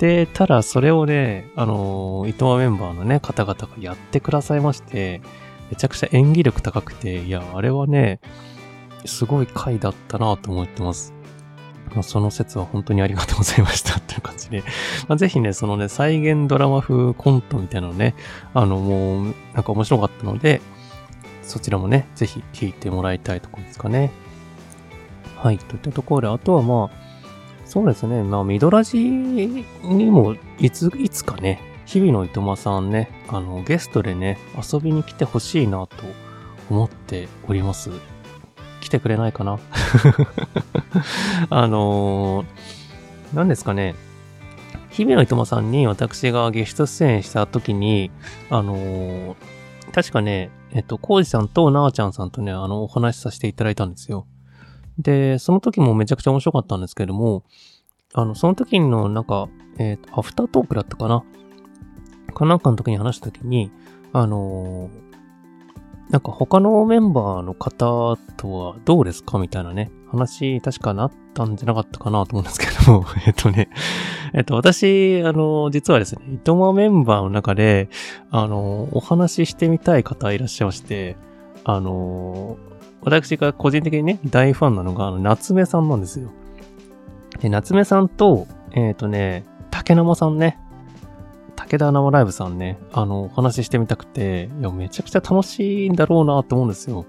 [0.00, 5.20] で、ただそれをね、あの、伊藤メンバーのね、方々がやってくださいまして、
[5.70, 8.18] めちゃくちゃ演技力高くて、いや、あれはね、
[9.04, 11.12] すごい回だったなと思ってます。
[11.94, 14.62] まあ、その説は本当にありがとうございましたっていう感じで、
[15.06, 18.14] まあ、ぜひね、そのね、再現ドラマ風コントみたいなのね、
[18.52, 20.60] あの、もう、なんか面白かったので、
[21.42, 24.10] そちらもね、ぜひ聞いてもらいたいところですかね。
[25.36, 27.04] はい、といったところで、あとはまあ、
[27.66, 29.66] そうですね、まあ、ミドラジに
[30.10, 35.96] も、いつ、いつかね、日々のいとまさんね、あの、ゲストでね、遊びに来てほしいなと
[36.70, 37.90] 思っております。
[38.84, 39.58] 来てくれないかな？
[41.48, 42.46] あのー、
[43.34, 43.94] 何ですかね。
[44.90, 48.10] 日々のいとまさんに私がゲスト出演した時に、
[48.50, 49.34] あのー、
[49.92, 54.26] 確かね、えっと、コウジさんとなーちゃんさんとね、あの、お話しさせていただいたんですよ。
[54.98, 57.42] で、その時もめちゃくちゃ面白かったんですけども、
[58.12, 61.24] あの、その時のなんか、えっ、と、アフタートークだったかな？
[62.34, 63.72] かなんかの時に話した時に、
[64.12, 65.03] あのー、
[66.10, 73.68] なんか他のメンバーの方とはどうですかみたいなね、話確かなったんじゃなかったかなと思うんですけども、 えっとね、
[74.32, 77.88] えっと、私、あの、実はですね、いとまメンバーの中で、
[78.30, 81.16] あの、お話ししてみたい方いらっしゃいまして、
[81.64, 82.58] あの、
[83.02, 86.30] 私が個人的にね、大ファンなのが、あの、夏目さんなんですよ。
[87.40, 90.58] で、夏目さんと、えっ、とね、竹生さんね、
[91.64, 97.06] 武田生ライブさんね、あの、お話ししてみたくて、いや、めちゃくちゃ楽しいんだろうなと思うんですよ。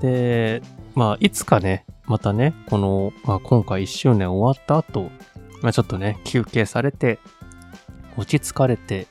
[0.00, 0.62] で、
[0.94, 5.10] まあ、いつかね、またね、この、まあ、今回1周年終わった後、
[5.62, 7.18] まあ、ちょっとね、休憩されて、
[8.16, 9.08] 落ち着かれて、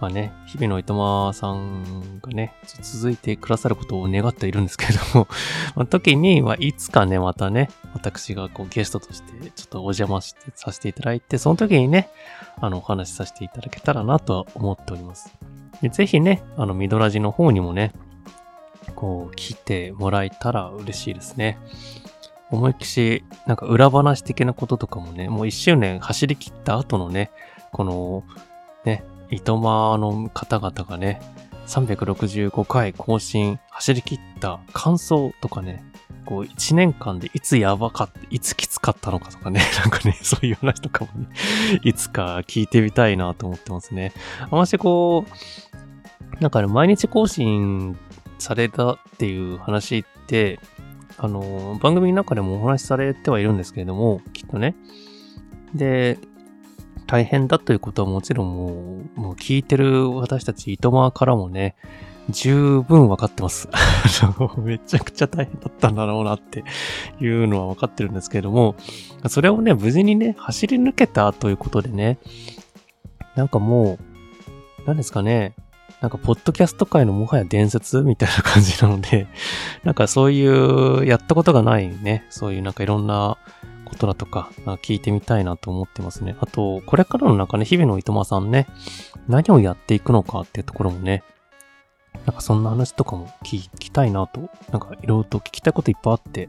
[0.00, 5.28] まあね、日々のいとまさんがね、続いてくださることを願っているんですけれども
[5.76, 12.10] まあ、時に、まあ、いつかね、またね、私がこうゲストとしてちょっとお邪魔してさせていただいて、その時にね、
[12.60, 15.32] あの、お話しさせていただけたらなとは思っております。
[15.80, 17.92] でぜひね、あの、ミドラジの方にもね、
[18.96, 21.58] こう、来てもらえたら嬉しいですね。
[22.50, 27.30] 思いっきし、なんか裏話的なこととかもね、もう一周年走り切った後のね、
[27.72, 28.24] この、
[28.84, 31.20] ね、糸間の方々がね、
[31.66, 35.84] 365回更新、走り切った感想とかね、
[36.24, 41.28] こう1年間でいつやばかった、いつきつかったのかとかね、なんかね、そういう話とかもね、
[41.82, 44.12] いつか聞いてみたいなと思ってますね。
[44.40, 47.96] あましてこう、なんかね、毎日更新
[48.38, 50.60] されたっていう話って、
[51.16, 54.74] あの、番組の中でもお話しされてはいるんですけれども、きっとね。
[55.74, 56.18] で、
[57.06, 61.76] 大変だということはもちろんもう、もう聞いてる私たち糸間からもね、
[62.30, 63.68] 十分分かってます。
[64.58, 66.64] めちゃくちゃ大変だったんだろうなって
[67.20, 68.76] いうのは分かってるんですけれども、
[69.28, 72.18] それをね、無事にね、走り抜けたということでね、
[73.36, 75.54] なんかもう、何ですかね、
[76.00, 79.26] なんか、ポッドキャスト界のもはや伝説みたいな感じなので、
[79.84, 83.38] なんかそういう、やったことがないね、そういうなんかいろんな
[83.94, 84.50] ことだとか、
[84.82, 86.36] 聞いてみたいなと思ってますね。
[86.40, 88.66] あと、これからのなんかね、日々のいとまさんね、
[89.28, 91.22] 何をやっていくのかっていうところもね、
[92.26, 96.48] なんかそんな話とかも聞きたいなと、なんかいろいろと聞きたいこといっぱいあって、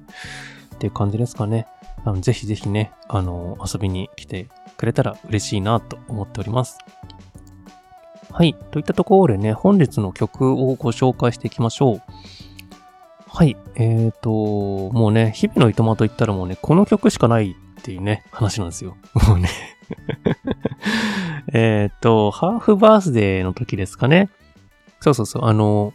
[0.75, 1.67] っていう感じですかね。
[2.03, 6.77] あのぜひぜひね、あの、遊びに来てくれたら嬉しいなと思っております。
[8.31, 8.53] はい。
[8.71, 12.01] といったところでね、本日の曲をご紹介していきましょう。
[13.38, 13.57] はい。
[13.75, 14.29] えっ、ー、と、
[14.93, 18.95] もうね、日々のいとまと言ったらもうね、この曲しかないっていうね、話なんですよ。
[19.27, 19.49] もうね
[21.51, 24.29] えっと、ハーフバースデーの時ですかね。
[25.01, 25.93] そうそうそう、あの、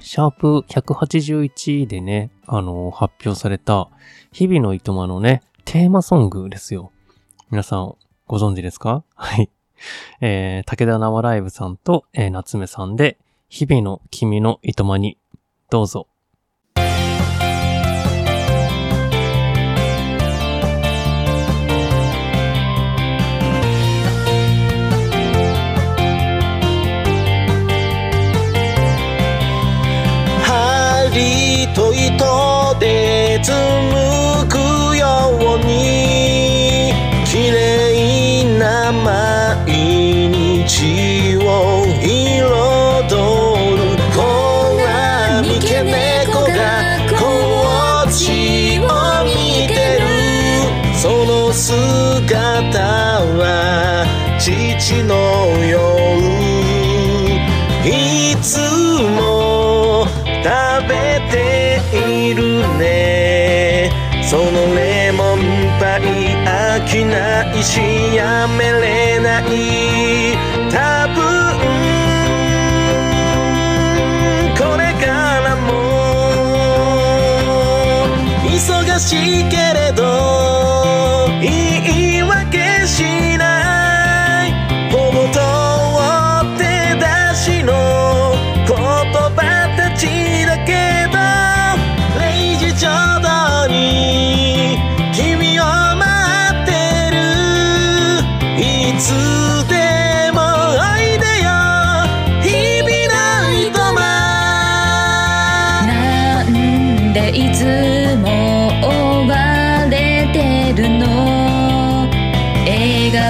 [0.00, 3.90] シャープ181でね、あの、発表された、
[4.32, 6.92] 日々のいとまのね、テーマソングですよ。
[7.50, 7.94] 皆さん
[8.26, 9.04] ご存知ですか？
[9.14, 9.50] はい。
[10.22, 13.18] えー、武田生ライブさんと、えー、夏目さんで、
[13.50, 15.18] 日々の君のいとまに、
[15.68, 16.08] どうぞ。
[31.14, 36.92] 針と糸で紡くように
[37.24, 39.64] 綺麗な毎
[40.32, 41.13] 日。
[67.64, 68.93] しやめれ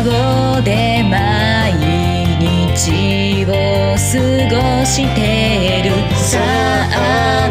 [0.05, 1.73] 笑顔で毎
[2.39, 4.05] 日を過
[4.55, 5.93] ごしてる。
[6.15, 6.39] さ
[6.93, 7.44] あ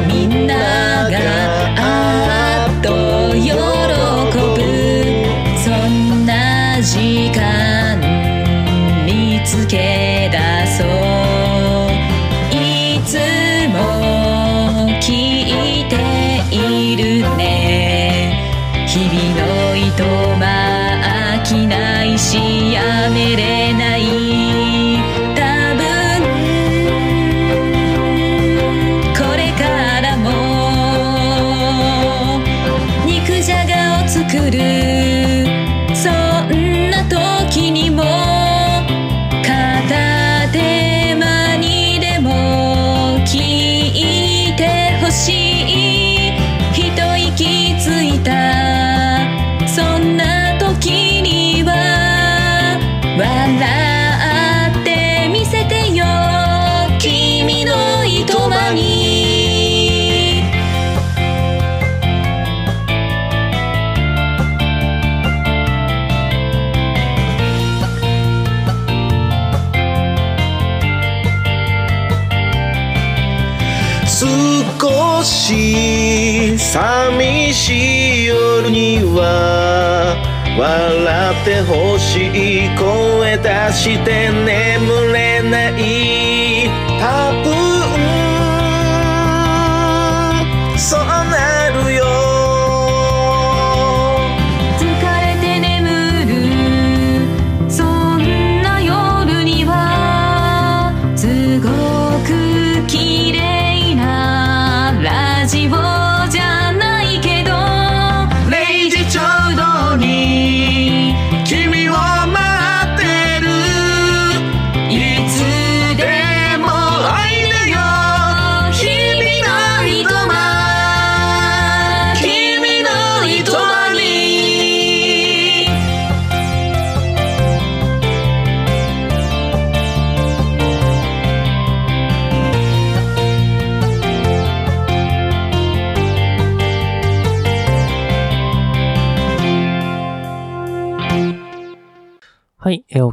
[78.33, 80.15] 夜には
[80.57, 86.63] 笑ってほしい声出して眠れない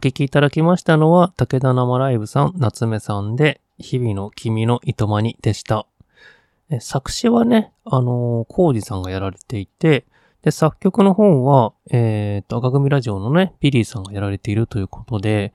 [0.01, 5.87] お聞きいただきましたのは、武田生ライブさん、夏目さんで、日々の君のいとまにでした。
[6.81, 10.07] 作詞はね、あのー、コウジさんがやられていて、
[10.41, 15.53] で、作曲の方は、えっ、と、赤組ラジオのね、ビリーさんがやられているということで、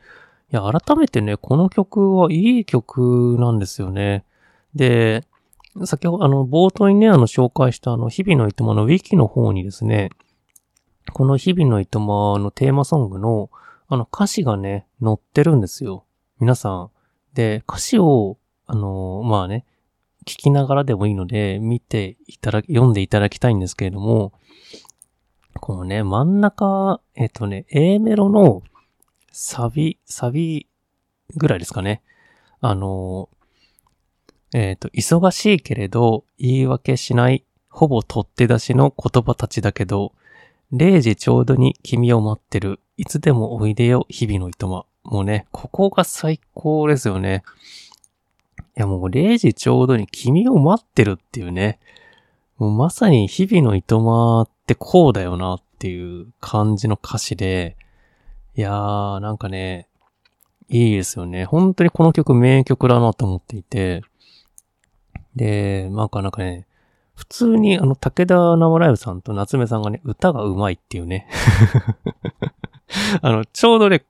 [0.53, 4.25] いや、改めてね、この曲はいい曲なんですよね。
[4.75, 5.23] で、
[5.85, 10.11] 先ほど、あの、冒頭にね、あの、紹介したあの、日々のいとまのウィキの方にですね、
[11.13, 13.49] この日々のいとまのテーマソングの、
[13.87, 16.05] あの、歌詞がね、載ってるんですよ。
[16.39, 16.89] 皆さん。
[17.33, 19.65] で、歌詞を、あのまあね、
[20.25, 24.33] 聞きながらでもいいので、見ていただき、読んでいただきたいんですけれども、
[25.59, 28.63] このね、真ん中、えっ、とね、A メロの
[29.31, 30.67] サビ、サビ
[31.35, 32.01] ぐらいですかね。
[32.61, 33.29] あの、
[34.53, 40.13] えっ、と、忙しいけれど言い訳しない、ほぼ取って出しの言葉たちだけど、
[40.73, 42.79] 0時ちょうどに君を待ってる。
[42.97, 44.85] いつでもおいでよ、日々のいとま。
[45.03, 47.43] もうね、ここが最高ですよね。
[48.77, 51.79] いやもう0時ちょうどに君を待ってるっていうね。
[52.57, 57.75] もうまさに日々のいとまってこうだよなっていう感じの歌詞で、
[58.55, 59.89] いやー、なんかね、
[60.69, 61.43] いいですよね。
[61.43, 64.03] 本当にこの曲名曲だなと思っていて、
[65.35, 66.65] で、なんかなんかね、
[67.13, 71.27] 普通にあの、武田生ライブさんと夏目さんがね、歌が上手いっていうね。
[73.21, 74.05] あの、ちょうどね、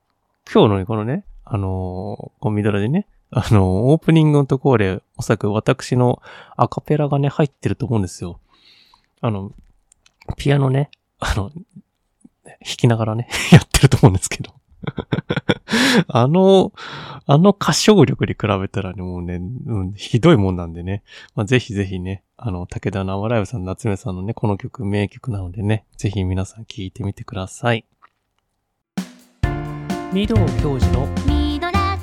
[0.52, 6.22] 今日のね、このね、あのー、コンビドラでね、あのー、オープニングのところで、おそらく私の
[6.56, 8.40] アカペラがね、入ってると思うんですよ。
[9.20, 9.52] あの、
[10.36, 14.54] ピアノね、あの、弾きながらね、 やってると思うんですけど。
[16.08, 16.72] あの、
[17.26, 21.02] あの歌唱力に比べたらね、もうね、うん、ひどいもんなんでね。
[21.34, 27.84] まあ、ぜひぜひね、あの、武田生ライブさん、夏目さんのね、この曲、名曲なのでね、ぜひ皆さん聴いてみてください。
[30.16, 31.98] 御堂教授のミドラ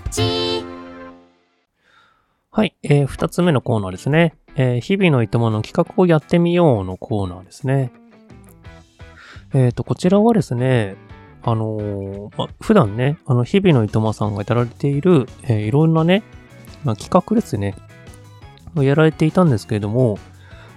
[2.52, 4.36] はい、えー、二つ目のコーナーですね。
[4.56, 7.92] えー、日々のいとまの企画をやってみようのコーナーですね。
[9.56, 10.96] えっ、ー、と、こちらはですね、
[11.42, 16.22] あのー、ま、普段ね、あの、日々のいとまさんがやられている、えー、いろんなね、
[16.84, 17.74] まあ、企画ですね、
[18.76, 20.20] をやられていたんですけれども、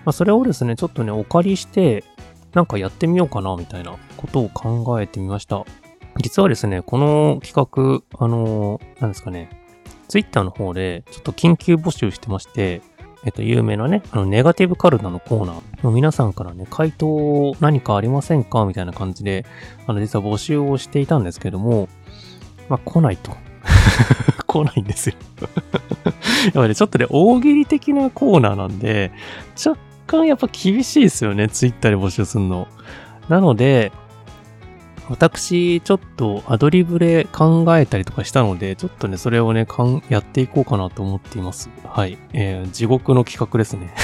[0.07, 2.03] まあ、それをですね、ちょっとね、お借りして、
[2.55, 5.67] なんかやってみようかな、みたいなことを考えてみました。
[6.19, 9.51] 実はですね、この企画、あの、なんですかね、
[10.09, 12.83] ツイッターの方で、ちょっと緊急募集してまして、
[13.25, 19.45] えっと、有名なね、あの、ネガティブカルタのコーナーの皆さんからね、回答何かありませんかみたいな感じで、
[19.87, 21.89] あの、実は募集をしていたんですけども、
[22.69, 23.33] まあ、来ないと。
[24.47, 25.17] 来ないんですよ
[26.45, 29.11] やっぱり、ちょっとね、大喜利的なコーナーなんで、
[29.57, 32.69] 若干やっぱ厳しいですよね、ツイッターで募集するの。
[33.29, 33.91] なので、
[35.09, 41.71] 私、ちょっとアドリブで考えたりとかしたので、ちょっとね、それをね、かん、やっていこうかなと思っています。
[41.85, 42.19] はい。
[42.33, 43.95] えー、地獄の企画ですね。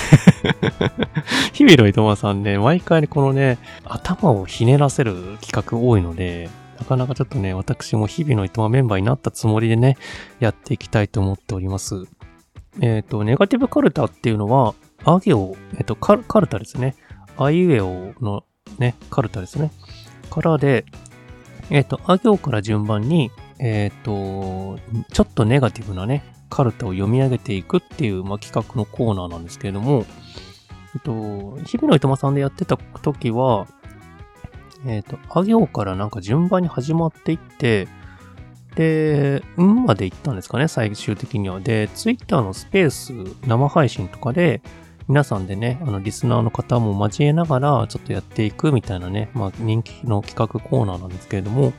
[1.52, 6.48] 日々の伊藤さんね、毎回ね、このね、頭をひねらせる企画多いので、
[6.78, 9.96] なかなかちょっとね、私も日々の伊藤メンバーになったつもりでね、
[10.40, 12.06] やっていきたいと思っております。
[12.80, 14.74] えっ、ー、と、ネガティブカルタっていうのは、
[15.04, 16.96] あ行、えっ、ー、とカル、カルタですね。
[17.36, 18.44] あいうえおの
[18.78, 19.70] ね、カルタですね。
[20.32, 20.86] からで、
[21.68, 24.80] えっ、ー、と、あ行から順番に、えっ、ー、と、
[25.12, 30.06] ちょっとネガティブなね、カルタを読み上げていくっていう、まあ、企画のコーナーなんですけれども、
[30.94, 33.66] えっと、日々の糸間さんでやってた時は、
[34.86, 37.86] えっ、と、あ行からなんか順番に始まっていって、
[38.74, 41.60] で、んまで行ったんですかね、最終的には。
[41.60, 43.12] で、ツイッターのスペース
[43.46, 44.62] 生配信とかで、
[45.08, 51.72] 皆さんでね、あの、リスナーの方も交えながら、ちょっとやっていくみたいなね、まあ、人気の企画コーナーなんですけれども、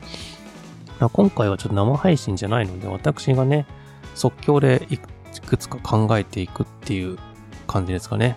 [1.12, 3.66] 今回はちょっと生配信じゃないので、私がね、
[4.14, 7.18] 即興でいくつか考えていくっていう
[7.66, 8.36] 感じですかね。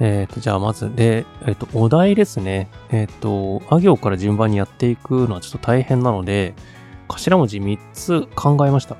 [0.00, 2.68] えっ、ー、と、じゃあまず、で、えっ、ー、と、お題ですね。
[2.90, 6.54] えっ、ー、と、あ行から順番にやっていくのはちょっと大変なので、
[7.08, 8.96] 頭文字3つ考えました。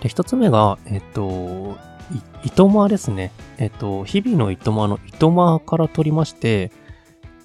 [0.00, 1.78] で、1つ目が、えっ、と、
[2.14, 3.32] い、糸間ですね。
[3.58, 6.70] えっと、日々の糸間の糸間から取りまして、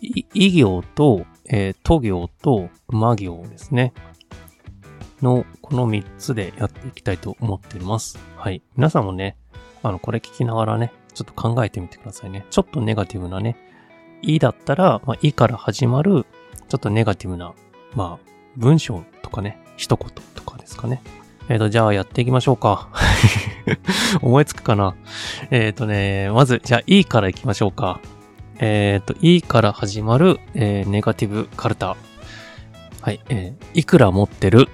[0.02, 3.94] い、い行と、えー、都行と魔行ですね。
[5.22, 8.20] の、この3つでやっていきたいと思っております。
[8.36, 8.62] はい。
[8.76, 9.38] 皆さんもね、
[9.84, 12.46] あの、これ聞きながらね、ちょっと考えてみてくださいね。
[12.50, 13.58] ちょっとネガティブなね、
[14.22, 16.26] いだったら、まあ、いから始まる、
[16.70, 17.54] ちょっとネガティブな、
[17.96, 18.26] まあ、
[18.58, 21.02] 文章とかね、一言とかですかね。
[21.50, 22.90] えっ、ー、と、じゃあやっていきましょうか。
[24.22, 24.96] 思いつくかな？
[25.50, 28.00] えっ、ー、とね、まず、じゃあ E からいきましょうか。
[28.60, 31.98] えっ、ー、と、E から始まる、え、ネガティブカルタ。
[33.02, 34.70] はい、えー、いくら持ってる？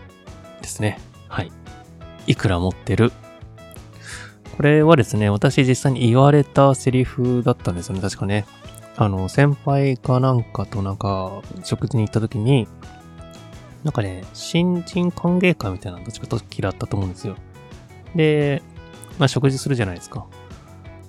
[0.61, 0.99] ですね。
[1.29, 1.51] はい。
[2.27, 3.11] いくら持ってる？
[4.57, 8.45] これはですね、私実際に言われたセリフだったんですよね、確かね。
[8.97, 12.67] あの、先輩かなんかとなんか、食事に行った時に、
[13.83, 17.35] なんかね、新人歓迎会みたいなどっちか時だったと思うんですよ。
[18.15, 18.61] で、
[19.19, 20.25] まあ食事するじゃないですか。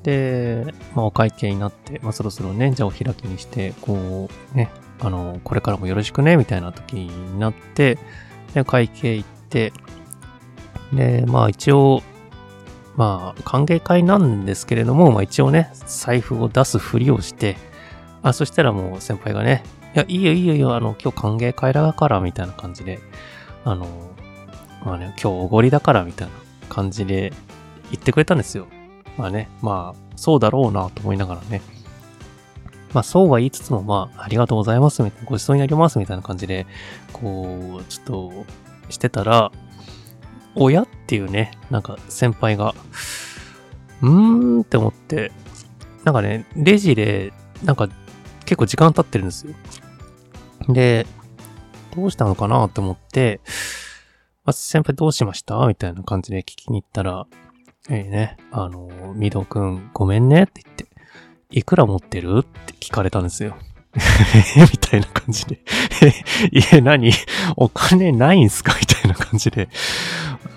[0.03, 7.99] で、まあお会計になって、まあそろそろね、じゃあお開きにして、こうね、あの、これからもよろしくね、みたいな時になって、
[8.55, 9.73] で、会計行って、
[10.93, 12.03] で、まあ一応、
[12.97, 17.57] まあ歓迎会なんですけれども、まあ一応ね、財布を出すふりをして、
[18.23, 19.63] あ、そしたらもう先輩がね、
[19.99, 23.01] や、いいよいいよいいよ、あの、今日歓迎会だから、みたいな感じで、
[23.65, 23.87] あの、
[24.85, 26.35] まあね、今日おごりだから、みたいな
[26.69, 27.33] 感じで
[27.91, 28.67] 言ってくれたんですよ。
[29.17, 31.61] まあね、まあ、そうだろうなと思いながらね。
[32.93, 36.67] まあ、そうは言いつつも、まあ、ありがとうございます、みたいな、ごちそうになります、みたいな感じで、
[37.13, 38.33] こう、ちょっと、
[38.89, 39.53] してたら、
[40.55, 42.75] 親っていうね、なんか先輩が、
[44.03, 45.33] うーんって思って、
[46.05, 47.33] なんかね、レジで、
[47.63, 47.89] なんか
[48.45, 49.55] 結構時間経ってるんですよ。
[50.69, 51.07] で、
[51.97, 53.41] どうしたのかなって思って、
[54.45, 55.67] まあ、先輩どうしました？
[55.67, 57.27] みたいな感じで聞きに行ったら、
[57.91, 60.87] ええね、あの、ミドくんごめんねって言って、
[61.51, 62.41] いくら持ってる？
[62.41, 63.57] って聞かれたんですよ。
[64.73, 65.61] みたいな感じで。
[66.03, 66.09] え、
[66.53, 67.11] いえ、何？
[67.57, 68.77] お金ないんすか？
[68.79, 69.69] みたいな感じで。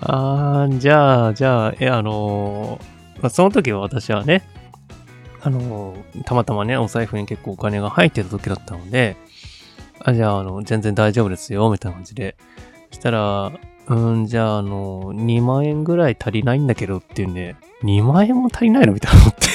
[0.00, 2.78] あー、じゃあ、じゃあ、え、あの
[3.22, 4.46] まあ、その時は私はね、
[5.42, 9.16] あのたまたまね、お財布に結構お金が入ってた時だったので、
[10.04, 12.36] あ、じゃあ、あの、全然大丈夫ですよ、みたいな感じで。
[12.90, 13.52] そしたら、
[13.88, 19.46] うん、じゃあ、あの、2万円ぐらい足りないんだけどっていうんで、2万円も足りないのみたいな思って。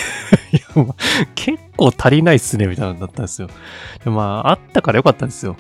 [0.58, 0.96] いや、まあ
[1.36, 3.50] 結構足りないっすね、みたいなのだったんですよ。
[4.04, 5.56] でまあ、あったからよかったんですよ。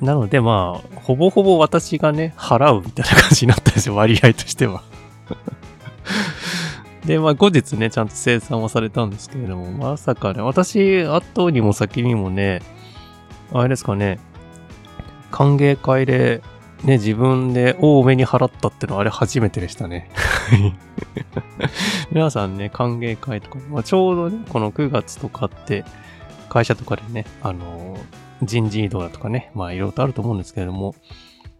[0.00, 4.82] なので、まあ、ほぼほぼ私がね、払うみたいな感じになったんですよ、割合としては。
[7.04, 12.62] で、まあ、後日ね、ちゃんと生産はされたんですけれども、まさかね、私、後にも先にもね、
[13.52, 14.18] あれですかね、
[15.30, 16.42] 歓迎会で、
[16.84, 20.10] ね、自分で多めに払ったってのはあれ初めてでしたね。
[22.12, 25.84] 皆さんね、歓迎会とか、まあ、ちょうどね、この9月とかって、
[26.48, 27.96] 会社とかでね、あの、
[28.42, 30.94] 人事異動だとかね、まあいろいろとあると思うんですけれども、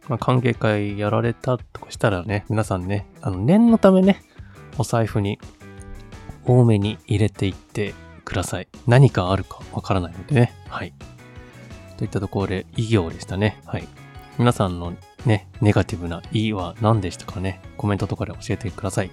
[0.09, 4.22] まあ、歓迎会やられたとかしたらね、皆さんね、あの、念のためね、
[4.78, 5.39] お財布に
[6.45, 8.68] 多めに入れていってください。
[8.87, 10.53] 何かあるかわからないのでね。
[10.68, 10.93] はい。
[12.05, 13.61] といったところで、異業でしたね。
[13.65, 13.89] はい。
[14.39, 14.95] 皆さんの
[15.25, 17.63] ね、ネガティブな意は何でしたかね。
[17.79, 19.11] コメントとかで教えてください。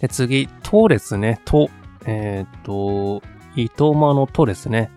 [0.00, 1.40] で、次、とですね。
[1.44, 1.68] と、
[2.06, 3.22] えっ、と、
[3.54, 4.90] 糸間のとですね。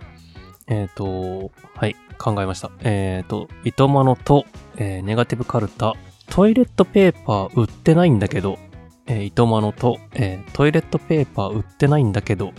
[0.67, 2.71] えっ、と、はい、考えました。
[2.81, 4.45] えっ、と、糸間のと、
[4.77, 5.95] えネガティブカルタ、
[6.29, 8.57] トイレットペーパー売ってないんだけど、
[9.07, 12.53] えー、糸間のと、えトイレットペーパー売ってないんだけど、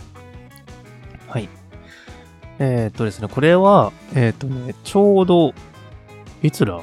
[2.61, 5.53] えっ、とですね、これは、えっ、とね、ちょうど、
[6.43, 6.79] いつだ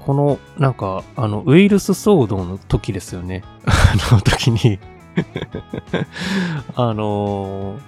[0.00, 3.42] この、なんか、あの、ウイルス騒動の時ですよね。
[3.64, 4.78] あの時に、
[6.76, 7.80] あのー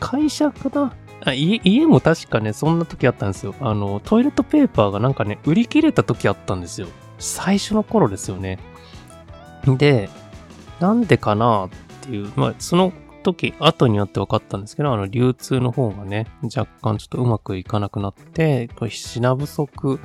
[0.00, 0.92] 会社かな？
[1.24, 3.54] あ家家も確かね、そんな時あったんですよ。
[3.60, 6.88] あの、トイレットペーパーがなんかね、売り切れた時あったんですよ。
[7.18, 8.58] 最初の頃ですよね。
[9.64, 10.10] で、
[10.78, 11.68] なんでかなっ
[12.02, 12.92] ていう、まあ、その
[13.24, 19.98] 時、後になって分かったんですけど、あの、流通の方がね、若干ちょっとうまくいかなくなって、これ品不足、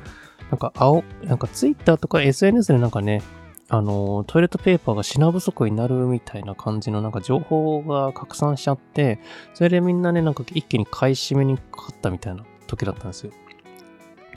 [0.50, 3.22] なんか、青、なんかツイッターとか SNS でなんかね、
[3.68, 9.20] あの、トイレットペーパーが品不足になるみたいな感じのなんか情報が拡散しちゃって、
[9.54, 13.32] それでみんなね、なんか一気に買い占めにかかったみたいな時だったんですよ。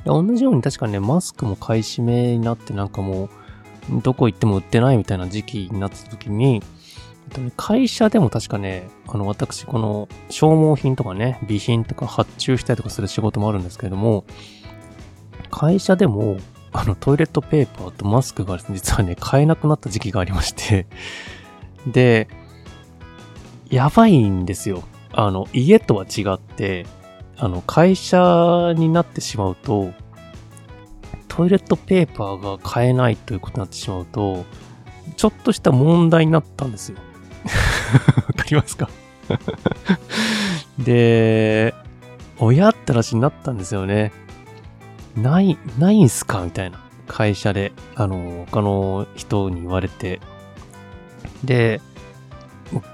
[0.03, 6.61] で同じように確かね、マスクも買い占めになってなんかもう、どこ行っても売ってないみたいな時期になった時に、
[7.33, 14.25] とね会社でも確かね、あの、私、この消耗品とかね、備品とか発注したりとかする仕事もあるんですけれども、
[15.49, 16.37] 会社でも、
[16.71, 20.87] あの、トイレットペーパーとマスクが実はね、買えなくなった時期がありまして、
[21.87, 22.27] で、
[23.69, 24.83] やばいんですよ。
[25.11, 26.85] あの、家とは違って、
[27.37, 29.91] あの、会社になってしまうと、
[31.27, 34.45] トイレットペーパーが買えないということになってしまうと、
[35.17, 36.97] ちょっとした問題になったんですよ。
[37.43, 38.89] わかりますか？
[40.79, 41.73] で、
[42.39, 44.11] 親って話になったんですよね。
[45.15, 46.41] ない、ないんすか？
[46.43, 46.79] みたいな。
[47.07, 50.19] 会社で、あの、他の人に言われて。
[51.43, 51.81] で、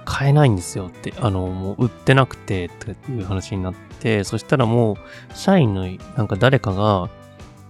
[0.04, 4.97] 買えないんですよって、あの、もう売ってなくて、っていう話になって、そしたらもう、
[5.36, 5.88] 社員の
[6.18, 7.10] なんか誰かが、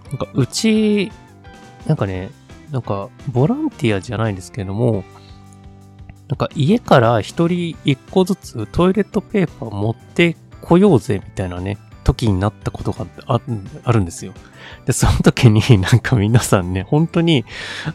[0.08, 1.12] なんかうち、
[1.86, 2.30] なんかね、
[2.72, 5.04] なんか、ボランティアじゃないんですけども、
[6.30, 13.40] なんか家から一人一個ずつトイレットペーパー持ってこようぜみたいなね、時になったことがあ
[13.92, 14.32] るんですよ。
[14.86, 17.44] で、その時に なんか皆さんね、本当に、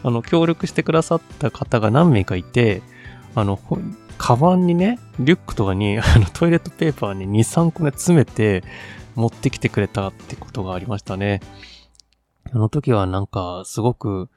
[0.02, 2.82] あの、協力してくださった方が何名かいて、
[3.34, 3.58] あの、
[4.18, 8.64] カバンにね、リュックとかに、 あの、トイレットペーパーに2、3個ね、詰めて、
[9.14, 11.40] 持ってきてくれたってことがありましたね。
[12.52, 14.28] あの時はなんか、すごく、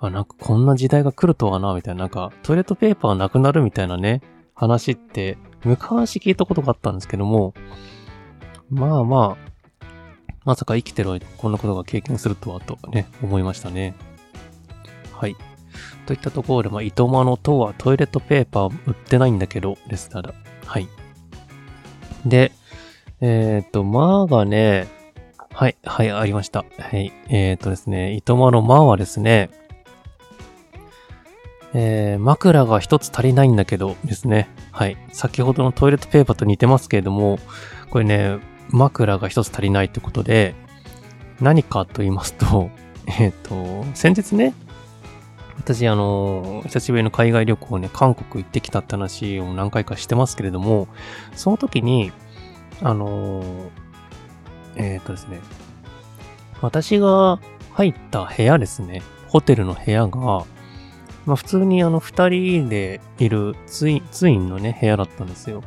[0.00, 4.22] あ、なんかこんな時代が来るとはな、みたいな、なんか、トイレットペーパーなくなるみたいなね、
[4.54, 7.52] 話って、昔聞いたことがあったんですけども、
[8.70, 9.50] まあまあ、
[10.44, 13.94] まさか生きてる間こんなことが経験するとはとね、思いましたね。
[15.12, 15.36] はい。
[16.06, 20.32] といったところで、まあ、糸間のとはトイレットペーパー売ってないんだけど、ですただ。
[20.64, 20.88] はい。
[22.24, 22.52] で、
[23.20, 24.88] えっ、ー、と、まあがね、
[25.52, 26.64] はい、はい、ありました。
[26.78, 27.12] はい。
[27.28, 29.50] えっ、ー、とですね、糸間のまはですね、
[31.72, 34.48] えー、枕が一つ足りないんだけどですね。
[34.72, 34.96] はい。
[35.12, 37.38] 先ほどのトイレットペーパーと似てますけれども、
[37.90, 38.38] これね、
[38.70, 40.54] 枕が一つ足りないってことで、
[41.40, 42.70] 何かと言いますと、
[43.06, 44.54] えっ、ー、と、先日ね、
[45.56, 50.88] 私、あの、久しぶりの海外旅行ね、韓国行ってきたって話を何回かしてますけれども、
[51.34, 52.12] その時に、
[52.82, 53.42] あの、
[54.76, 55.40] えっ、ー、とですね、
[56.62, 57.40] 私が
[57.72, 60.44] 入った部屋ですね、ホテルの部屋が、
[61.26, 65.62] まあ普通にあの二人でいるツイン、ツインのね、部屋だったんですよ。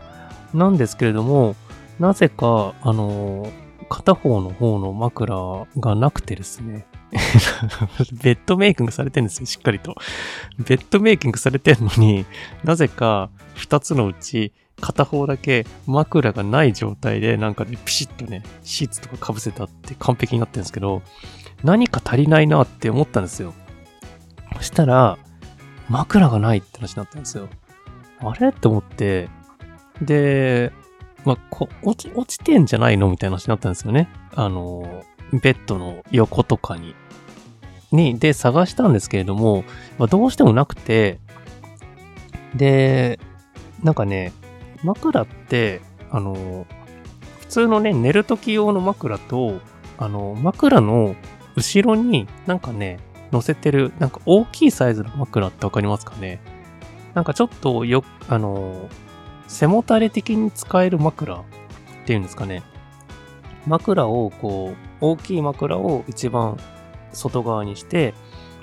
[0.53, 1.55] なんですけれども、
[1.99, 3.51] なぜか、あの
[3.89, 5.35] 片方の方の枕
[5.77, 6.85] がなくてですね。
[8.23, 9.95] ベッドメイキングされてるんですよ、しっかりと。
[10.57, 12.25] ベッドメイキングされてるのに、
[12.63, 14.51] なぜか二つのうち
[14.81, 21.01] 片方だけ枕がない状態でなんかね、ピシッとね、シーツとか被せたって完璧になってるんですけど、
[21.63, 23.53] 何か足りないなって思ったんですよ。
[24.57, 25.17] そしたら、
[25.89, 27.49] 枕がないって話になったんですよ。
[28.19, 28.49] あれ？
[28.49, 29.29] って思って、
[30.01, 30.71] で、
[31.25, 33.09] まあ、こ、落ち、落ちてんじゃないの？
[33.09, 34.09] みたいな話になったんですよね。
[34.35, 36.95] あの、ベッドの横とかに。
[37.91, 39.63] に、で、探したんですけれども、
[39.97, 41.19] まあ、どうしてもなくて、
[42.55, 43.19] で、
[43.83, 44.33] なんかね、
[44.83, 46.65] 枕って、あの、
[47.39, 49.59] 普通のね、寝る時用の枕と、
[49.97, 51.15] あの、枕の
[51.55, 52.99] 後ろになんかね、
[53.33, 56.39] 乗せてる、なんか大きいサイズの枕ってわかりますかね？
[57.13, 58.87] なんかちょっとよ、あの、
[59.47, 61.43] 背もたれ的に使える枕っ
[62.05, 62.63] ていうんですかね？
[63.67, 66.57] 枕をこう、大きい枕を一番
[67.11, 68.13] 外側にして、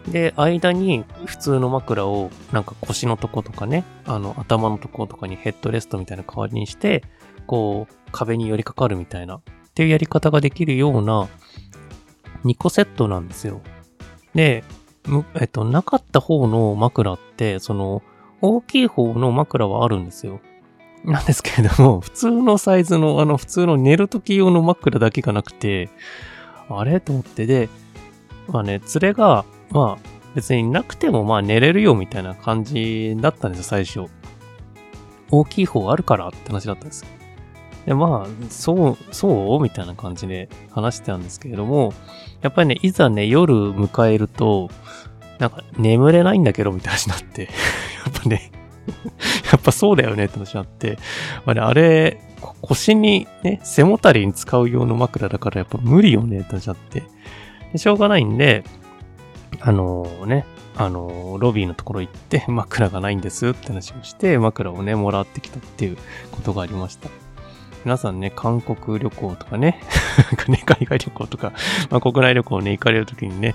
[0.09, 7.05] で、間に普通の枕をなんか腰のとことかね、あの頭のとことかにヘッドレストみたいな代わりにして、
[7.47, 9.43] こう壁に寄りかかるみたいなっ
[9.75, 11.29] ていうやり方ができるような
[12.45, 13.61] 2個セットなんですよ。
[14.35, 14.65] で、
[15.41, 18.03] えっと、なかった方の枕って、その、
[18.41, 20.41] 大きい方の枕はあるんですよ。
[21.05, 25.89] なんですけれども、 普通のサイズの、あの、普通の寝る時用の枕だけがなくて、
[26.69, 27.01] あれ？
[27.01, 27.69] と思って、で、
[28.49, 34.07] まあね、連れが、まあ、別になくてもまあ寝れるよみたいな感じだったんですよ、最初。
[35.31, 37.05] 大きい方あるからって話だったんです
[37.91, 41.93] で、まあ、そう、そうみたいな感じで話してたんですけれども、
[42.41, 44.71] やっぱりね、いざね、夜迎えると、
[45.41, 47.43] なんか眠れないんだけど、みたいな話になって、
[48.07, 48.53] やっぱね、
[49.51, 50.99] やっぱそうだよねって話になって、
[51.45, 52.21] まあね、あれ、
[52.61, 57.03] 腰にね、背もたれに使う用の枕だからやっぱ無理よねって話になって、
[57.77, 58.63] しょうがないんで、
[59.59, 65.97] あのー、ね、あのー、ロビーのところ行って枕がないんですって話をして、枕をね、もらってきたっていう
[66.31, 67.11] ことがありました。
[67.85, 69.81] 皆さんね、韓国旅行と かね、
[70.67, 71.53] 海外旅行とか、
[71.91, 73.55] まあ、国内旅行ね、行かれるときにね、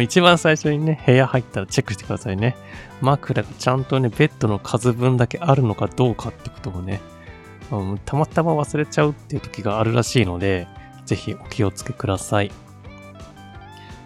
[0.00, 2.56] 一番最初にね、部屋入ったらチェックしてくださいね。
[3.00, 7.00] 枕がちゃんとね、ベッドの数分だけあるのかどうかってことをね、
[7.70, 10.68] うん、たまたま忘れちゃうっていう時があるらしいので、
[11.04, 12.50] ぜひお気をつけください。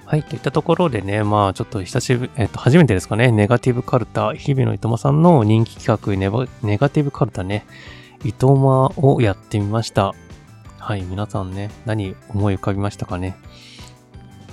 [0.06, 7.66] はい、といったところでね、まあちょっと久しぶり、えっ、と、初めてですかね、ネガティブカルタ、日々のいとまさんの人気企画ネ、ネガティブカルタね、
[8.24, 10.14] 糸間をやってみました。
[10.78, 13.36] はい、皆さんね、何思い浮かびましたかね？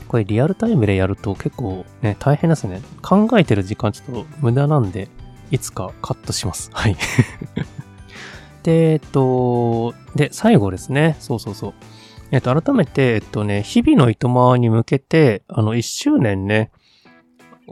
[0.07, 2.81] これリアルタイムでやると結構ね、大変ですね。
[3.01, 5.07] 考えてる時間ちょっと無駄なんで、
[5.51, 6.69] いつかカットします。
[6.73, 6.95] はい。
[8.63, 11.15] で、えっと、で、最後ですね。
[11.19, 11.73] そうそうそう。
[12.31, 16.71] えっと、改めて、えっとね、日々の糸間に向けて、あの、一周年ね、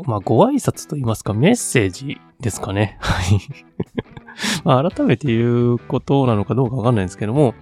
[0.05, 2.97] まあ、ご挨拶と言いますか、メッセージですかね。
[3.01, 3.39] はい。
[4.63, 7.53] まあ、改めて言うことなのかどうかわかんないんですけども、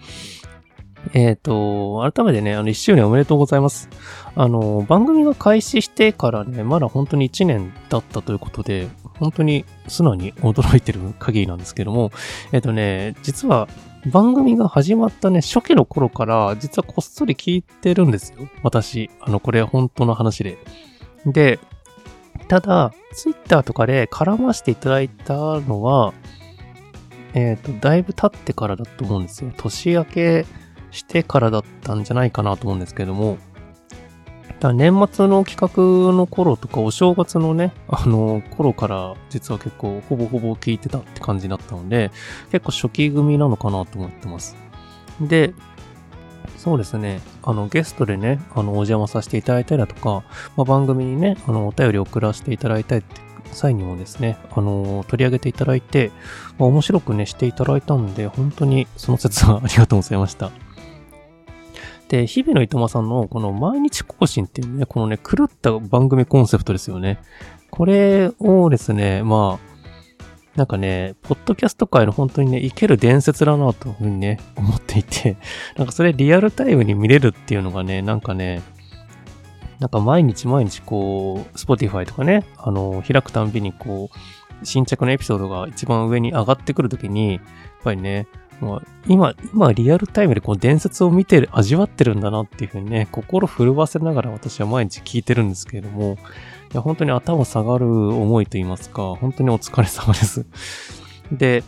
[1.13, 3.89] えっ、ー、と、改めてね、あの、1周年おめでとうございます。
[4.35, 8.87] あの、番組が開始してからね、まだ本当に1年だったということで、
[9.19, 12.11] 本当に素直に驚いてる限りなんですけども、
[12.51, 13.67] えっ、ー、とね、実は
[14.09, 18.47] 番組が始まったね、初期の頃から、実はこっそり聞いてるんですよ。
[18.63, 19.09] 私。
[19.21, 20.57] あの、これは本当の話で。
[21.25, 21.59] で、
[22.51, 26.13] ただ、ツイッターとかで絡ませていただいたのは、
[27.33, 29.53] えっ、ー、と、だいぶ経ってからだと思うんですよ。
[29.55, 30.45] 年明け
[30.91, 33.37] してからだったんじゃないかなと思うんですけども。
[34.59, 42.11] だ年末の企画の頃とか、お正月のね、あの、頃から実は結構ほぼほぼ聞いてたって感じだったので、
[42.51, 44.57] 結構初期組なのかなと思ってます。
[45.21, 45.53] で、
[46.61, 47.21] そうですね。
[47.41, 50.23] あの、ゲストでね、あの、お邪魔させていただいたりだとか、
[50.55, 53.19] まあ、番組にね、あの、お便りを送らせていただいたりって
[53.55, 56.11] 際にもですね、あの、取り上げていただいて、
[56.59, 60.51] まあ、面白くね、していただいたんで、本当にその説はありがとうございました。
[62.09, 67.17] で、日々のいとまさんのこの毎日更新っていうね、このね、狂った番組コンセプトですよね。
[67.71, 69.70] これをですね、まあ、
[70.55, 75.37] なんかね、ポッドキャスト界の本当にね、生ける伝説だなというふうにね、思っていて、
[75.77, 78.61] なんかそれリアルタイムに見れるっていうのがね、なんかね、
[79.79, 87.41] なんか毎日毎日こう、Spotify とかね、あの、開くたんびにこう、新着のエピソードが一番上に上がってくるときに、やっ
[87.83, 88.27] ぱりね、
[88.59, 96.17] まあ、今、今リアルタイムでこう伝説を見てる、味わってるんだなっていうふうにね、心震わせながら私は毎日聞いてるんですけれども、
[96.71, 100.45] いや、本当に頭下がる思いと言いますか、本当にお疲れ様です。
[101.31, 101.63] で、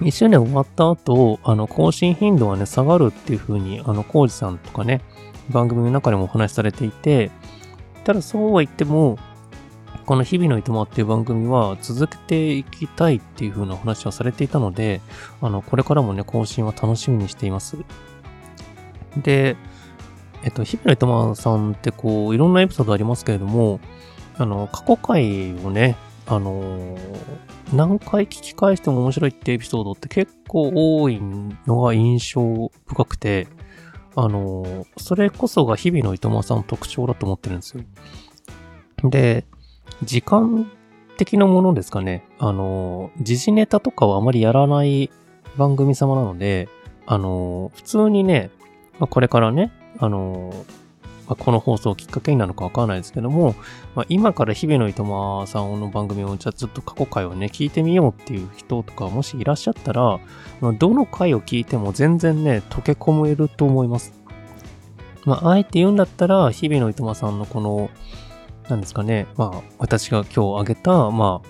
[0.00, 5.02] 1周年終わった後、あの、更新頻度はね、下がるっていう風に、あの、コウジさんとかね、
[5.50, 7.30] 番組の中でもお話しされていて、
[8.02, 9.18] ただそうは言っても、
[10.04, 15.00] この日々のいとまっていう番組は続けていきたいっていう風なお話はされていたので、
[15.40, 17.76] あの、これからもね、更新は楽しみにしています。
[19.16, 19.56] で、
[20.44, 23.80] えっと、日々のいとまさんってこう、いろんなエピソードありますけれども、
[24.38, 25.96] あの、過去回をね、
[26.30, 26.94] あの
[27.72, 31.18] 何回聞き返しても面白いってエピソードって結構多い
[31.66, 33.48] のが印象深くて、
[34.14, 37.84] あのそれこそが日々のいとまさんの特徴だと思ってるんですよ。
[39.04, 39.46] で、
[40.02, 40.70] 時間
[41.16, 42.24] 的なものですかね。
[42.38, 45.10] あの時事ネタとかはあまりやらない
[45.56, 46.68] 番組様なので、
[47.06, 48.50] あの普通にね、
[48.98, 50.52] これからね、あの
[51.28, 53.54] まあ、この放送をきっかけになるのかわからないですけども、
[53.94, 60.18] まあ、今から日々のいとまさんの番組をじゃあずっと過去回をね、聞いてみようっていう人とかもしいらっしゃったら、
[60.60, 64.14] まあ、どの回を聞いても全然ね、溶け込めると思います。
[65.24, 67.90] まあ、あえて言うんだったら、日々のいとまさんのこの、
[68.70, 71.48] なんですかね、まあ、私が今日あげた、まあ、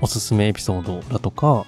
[0.00, 1.66] おすすめエピソードだとか、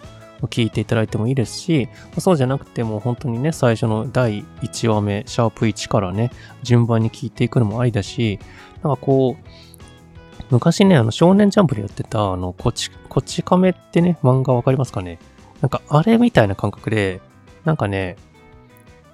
[0.48, 1.88] 聞いていただいてもいいですし、
[2.18, 6.30] そうじゃなくても本当にね、最初の第1話目、シャープ1からね、
[6.62, 8.38] 順番に聞いていくのもありだし、
[8.82, 15.18] なんかこう、昔ね、あの、少年ジャンプでやってた、あの、こち、こち亀ってね、漫画わかりますかね？
[15.60, 17.20] なんか、あれみたいな感覚で、
[17.64, 18.16] なんかね、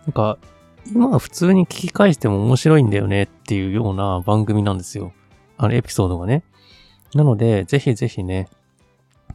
[0.06, 0.38] なんか、
[0.90, 5.12] 今は普通に聞き返しても面白いんだよねっていうような番組なんですよ。
[5.58, 6.44] あの、エピソードがね。
[7.14, 8.48] なので、ぜひぜひね、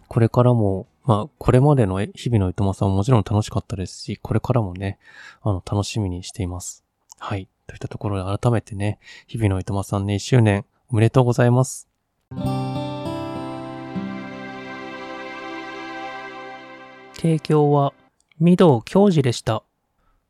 [0.07, 4.99] これからもまあ、これまでの日々のいとまさんももちろん楽しかったですし、これからもね、
[5.41, 6.83] あの、楽しみにしています。
[7.17, 7.47] はい。
[7.67, 11.87] といったところで改めてね、日々のいとまさんね、1周年おめでとうございます。
[17.13, 17.93] 提供は、
[18.41, 19.63] 御堂教授でした。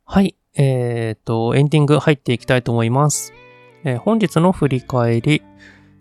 [0.06, 0.36] はい。
[0.56, 3.34] えっ、ー、と、エンディング入っていきたいと思います。
[3.84, 5.42] えー、本日の振り返り、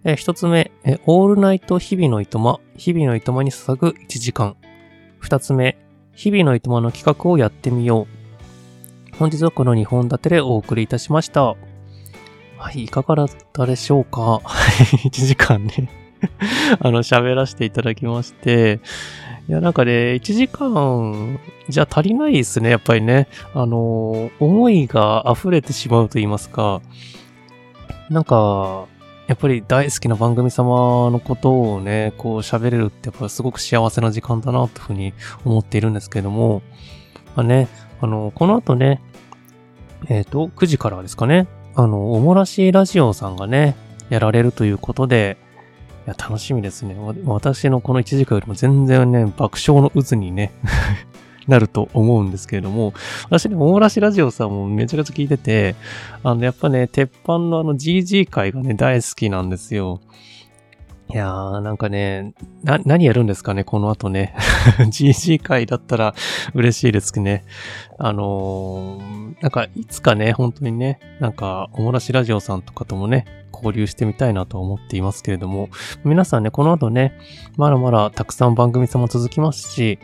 [0.04, 4.56] えー、一つ目、えー、オールナイト日々のいとま、日々のいとまに捧ぐ1時間。
[5.18, 5.76] 二つ目、
[6.14, 8.06] 日々のいとまの企画をやってみよ
[9.12, 9.16] う。
[9.16, 11.54] 本日はこの2本立てでお送りいたしました。
[12.56, 14.40] はい、いかがだったでしょうか、
[15.04, 15.90] 1時間ね
[16.80, 18.80] あの、喋らせていただきまして、
[19.48, 21.38] いや、なんかね、1時間
[21.68, 23.28] じゃ足りないですね、やっぱりね。
[23.54, 26.82] あの、思いが溢れてしまうと言いますか、
[28.10, 28.86] なんか、
[29.30, 35.14] やっぱり大好きな番組様のことをね、こう喋れるってやっぱすごく幸せな時間だなというふうに
[35.44, 36.62] 思っているんですけども、
[37.36, 37.68] まあね、
[38.00, 39.00] あの、この後ね、
[40.08, 43.76] えっ、ー、と、9時からですかね、あの、おもらしラジオさんがね、
[44.08, 45.36] やられるということで、
[46.08, 46.96] いや、楽しみですね。
[47.24, 50.50] 私のこの1時間よりも全然ね、爆笑の渦にね
[51.50, 52.94] なると思うんですけれども、
[53.24, 55.74] 私ね、大しラジオさんもめちゃくちゃ聞いてて、
[56.22, 60.00] あの、やっぱね、鉄板のあの GG 会がね、大好きなんですよ。
[61.12, 64.32] いやー、なんかね、な、何やるんですかね、この後ね。
[64.78, 66.14] GG 会だったら
[66.54, 67.44] 嬉しいですね。
[67.98, 75.68] あのー、なんか、いつかね、本当にね、なんか、おもらしラジオさんとかともね、交流してみたいなと思っていますけれども、
[76.04, 77.18] 皆さんね、この後ね、
[77.56, 79.98] まだまだたくさん番組様続きますし、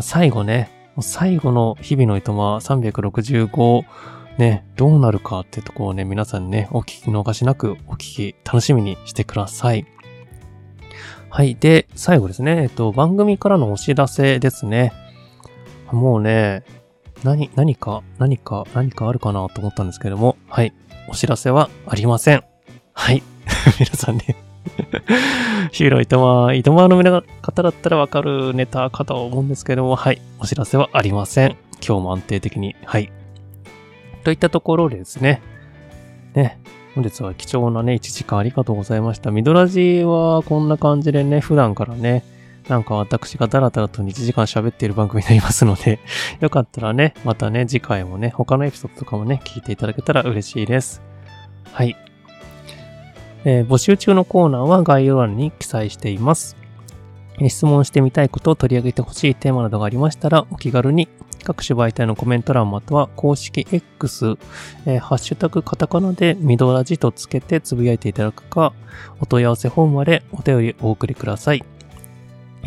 [0.00, 3.84] 最後ね、最後の日々のいとま365
[4.38, 9.86] ね、どうなるかってとこをね、皆さんね、お聞き逃しなくお聞き楽しみにしてください。
[11.28, 11.54] はい。
[11.54, 14.92] で、最後ですね、えっと、番組からのお知らせですね。
[15.90, 16.64] もうね、
[17.24, 20.74] 何、何か、何か、何かあるかなと思ったんですけども、はい。
[21.08, 22.42] お知らせはありません。
[22.92, 23.22] はい。
[23.78, 24.36] 皆さんね、
[25.72, 30.20] ヒーロー糸満、糸満の皆方だったらわかるネタかと思うんですけども、はい。
[30.38, 31.56] お知らせはありません。
[31.86, 32.76] 今日も安定的に。
[32.84, 33.12] はい。
[34.24, 35.42] といったところでですね。
[36.34, 36.58] ね。
[36.94, 39.30] 本日は貴重なね、1時間ありがとうございました。
[39.30, 42.22] ミドラジはこんな感じでね、普段からね、
[42.68, 46.00] なんか私がダラダラと1時間喋っている番組になりますので、
[46.40, 51.02] よかったらね、またね、次回もね、他のエピソードとかもね、聞いていただけたら嬉しいです。
[51.72, 51.96] はい。
[53.44, 56.56] えー募集中のコーナーは概要欄に記載しています。
[57.48, 61.08] 質問してみたいことを取り上げてほしいテーマなどがありましたら、お気軽に
[61.42, 64.36] 各種媒体のコメント欄または公式 X、
[64.86, 68.72] えーハッシュタグカタカナでミドラジとつけてつぶやいていただくか、
[69.20, 71.64] お問い合わせフォームまでお便りお送りください。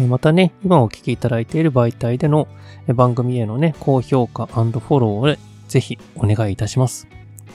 [0.09, 2.49] またね、今お聞きいただいている媒体での
[2.87, 5.37] 番組へのね、高評価フォローを
[5.69, 7.07] ぜひお願いいたします。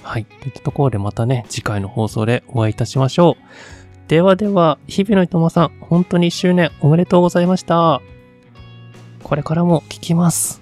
[0.02, 0.24] はい。
[0.24, 4.08] といったところでまたね、次回の放送でお会いいたしましょう。
[4.08, 8.02] ではでは、日々のいとまさん、本当に1周年おめでとうございました。
[9.22, 10.59] これからも聞きます。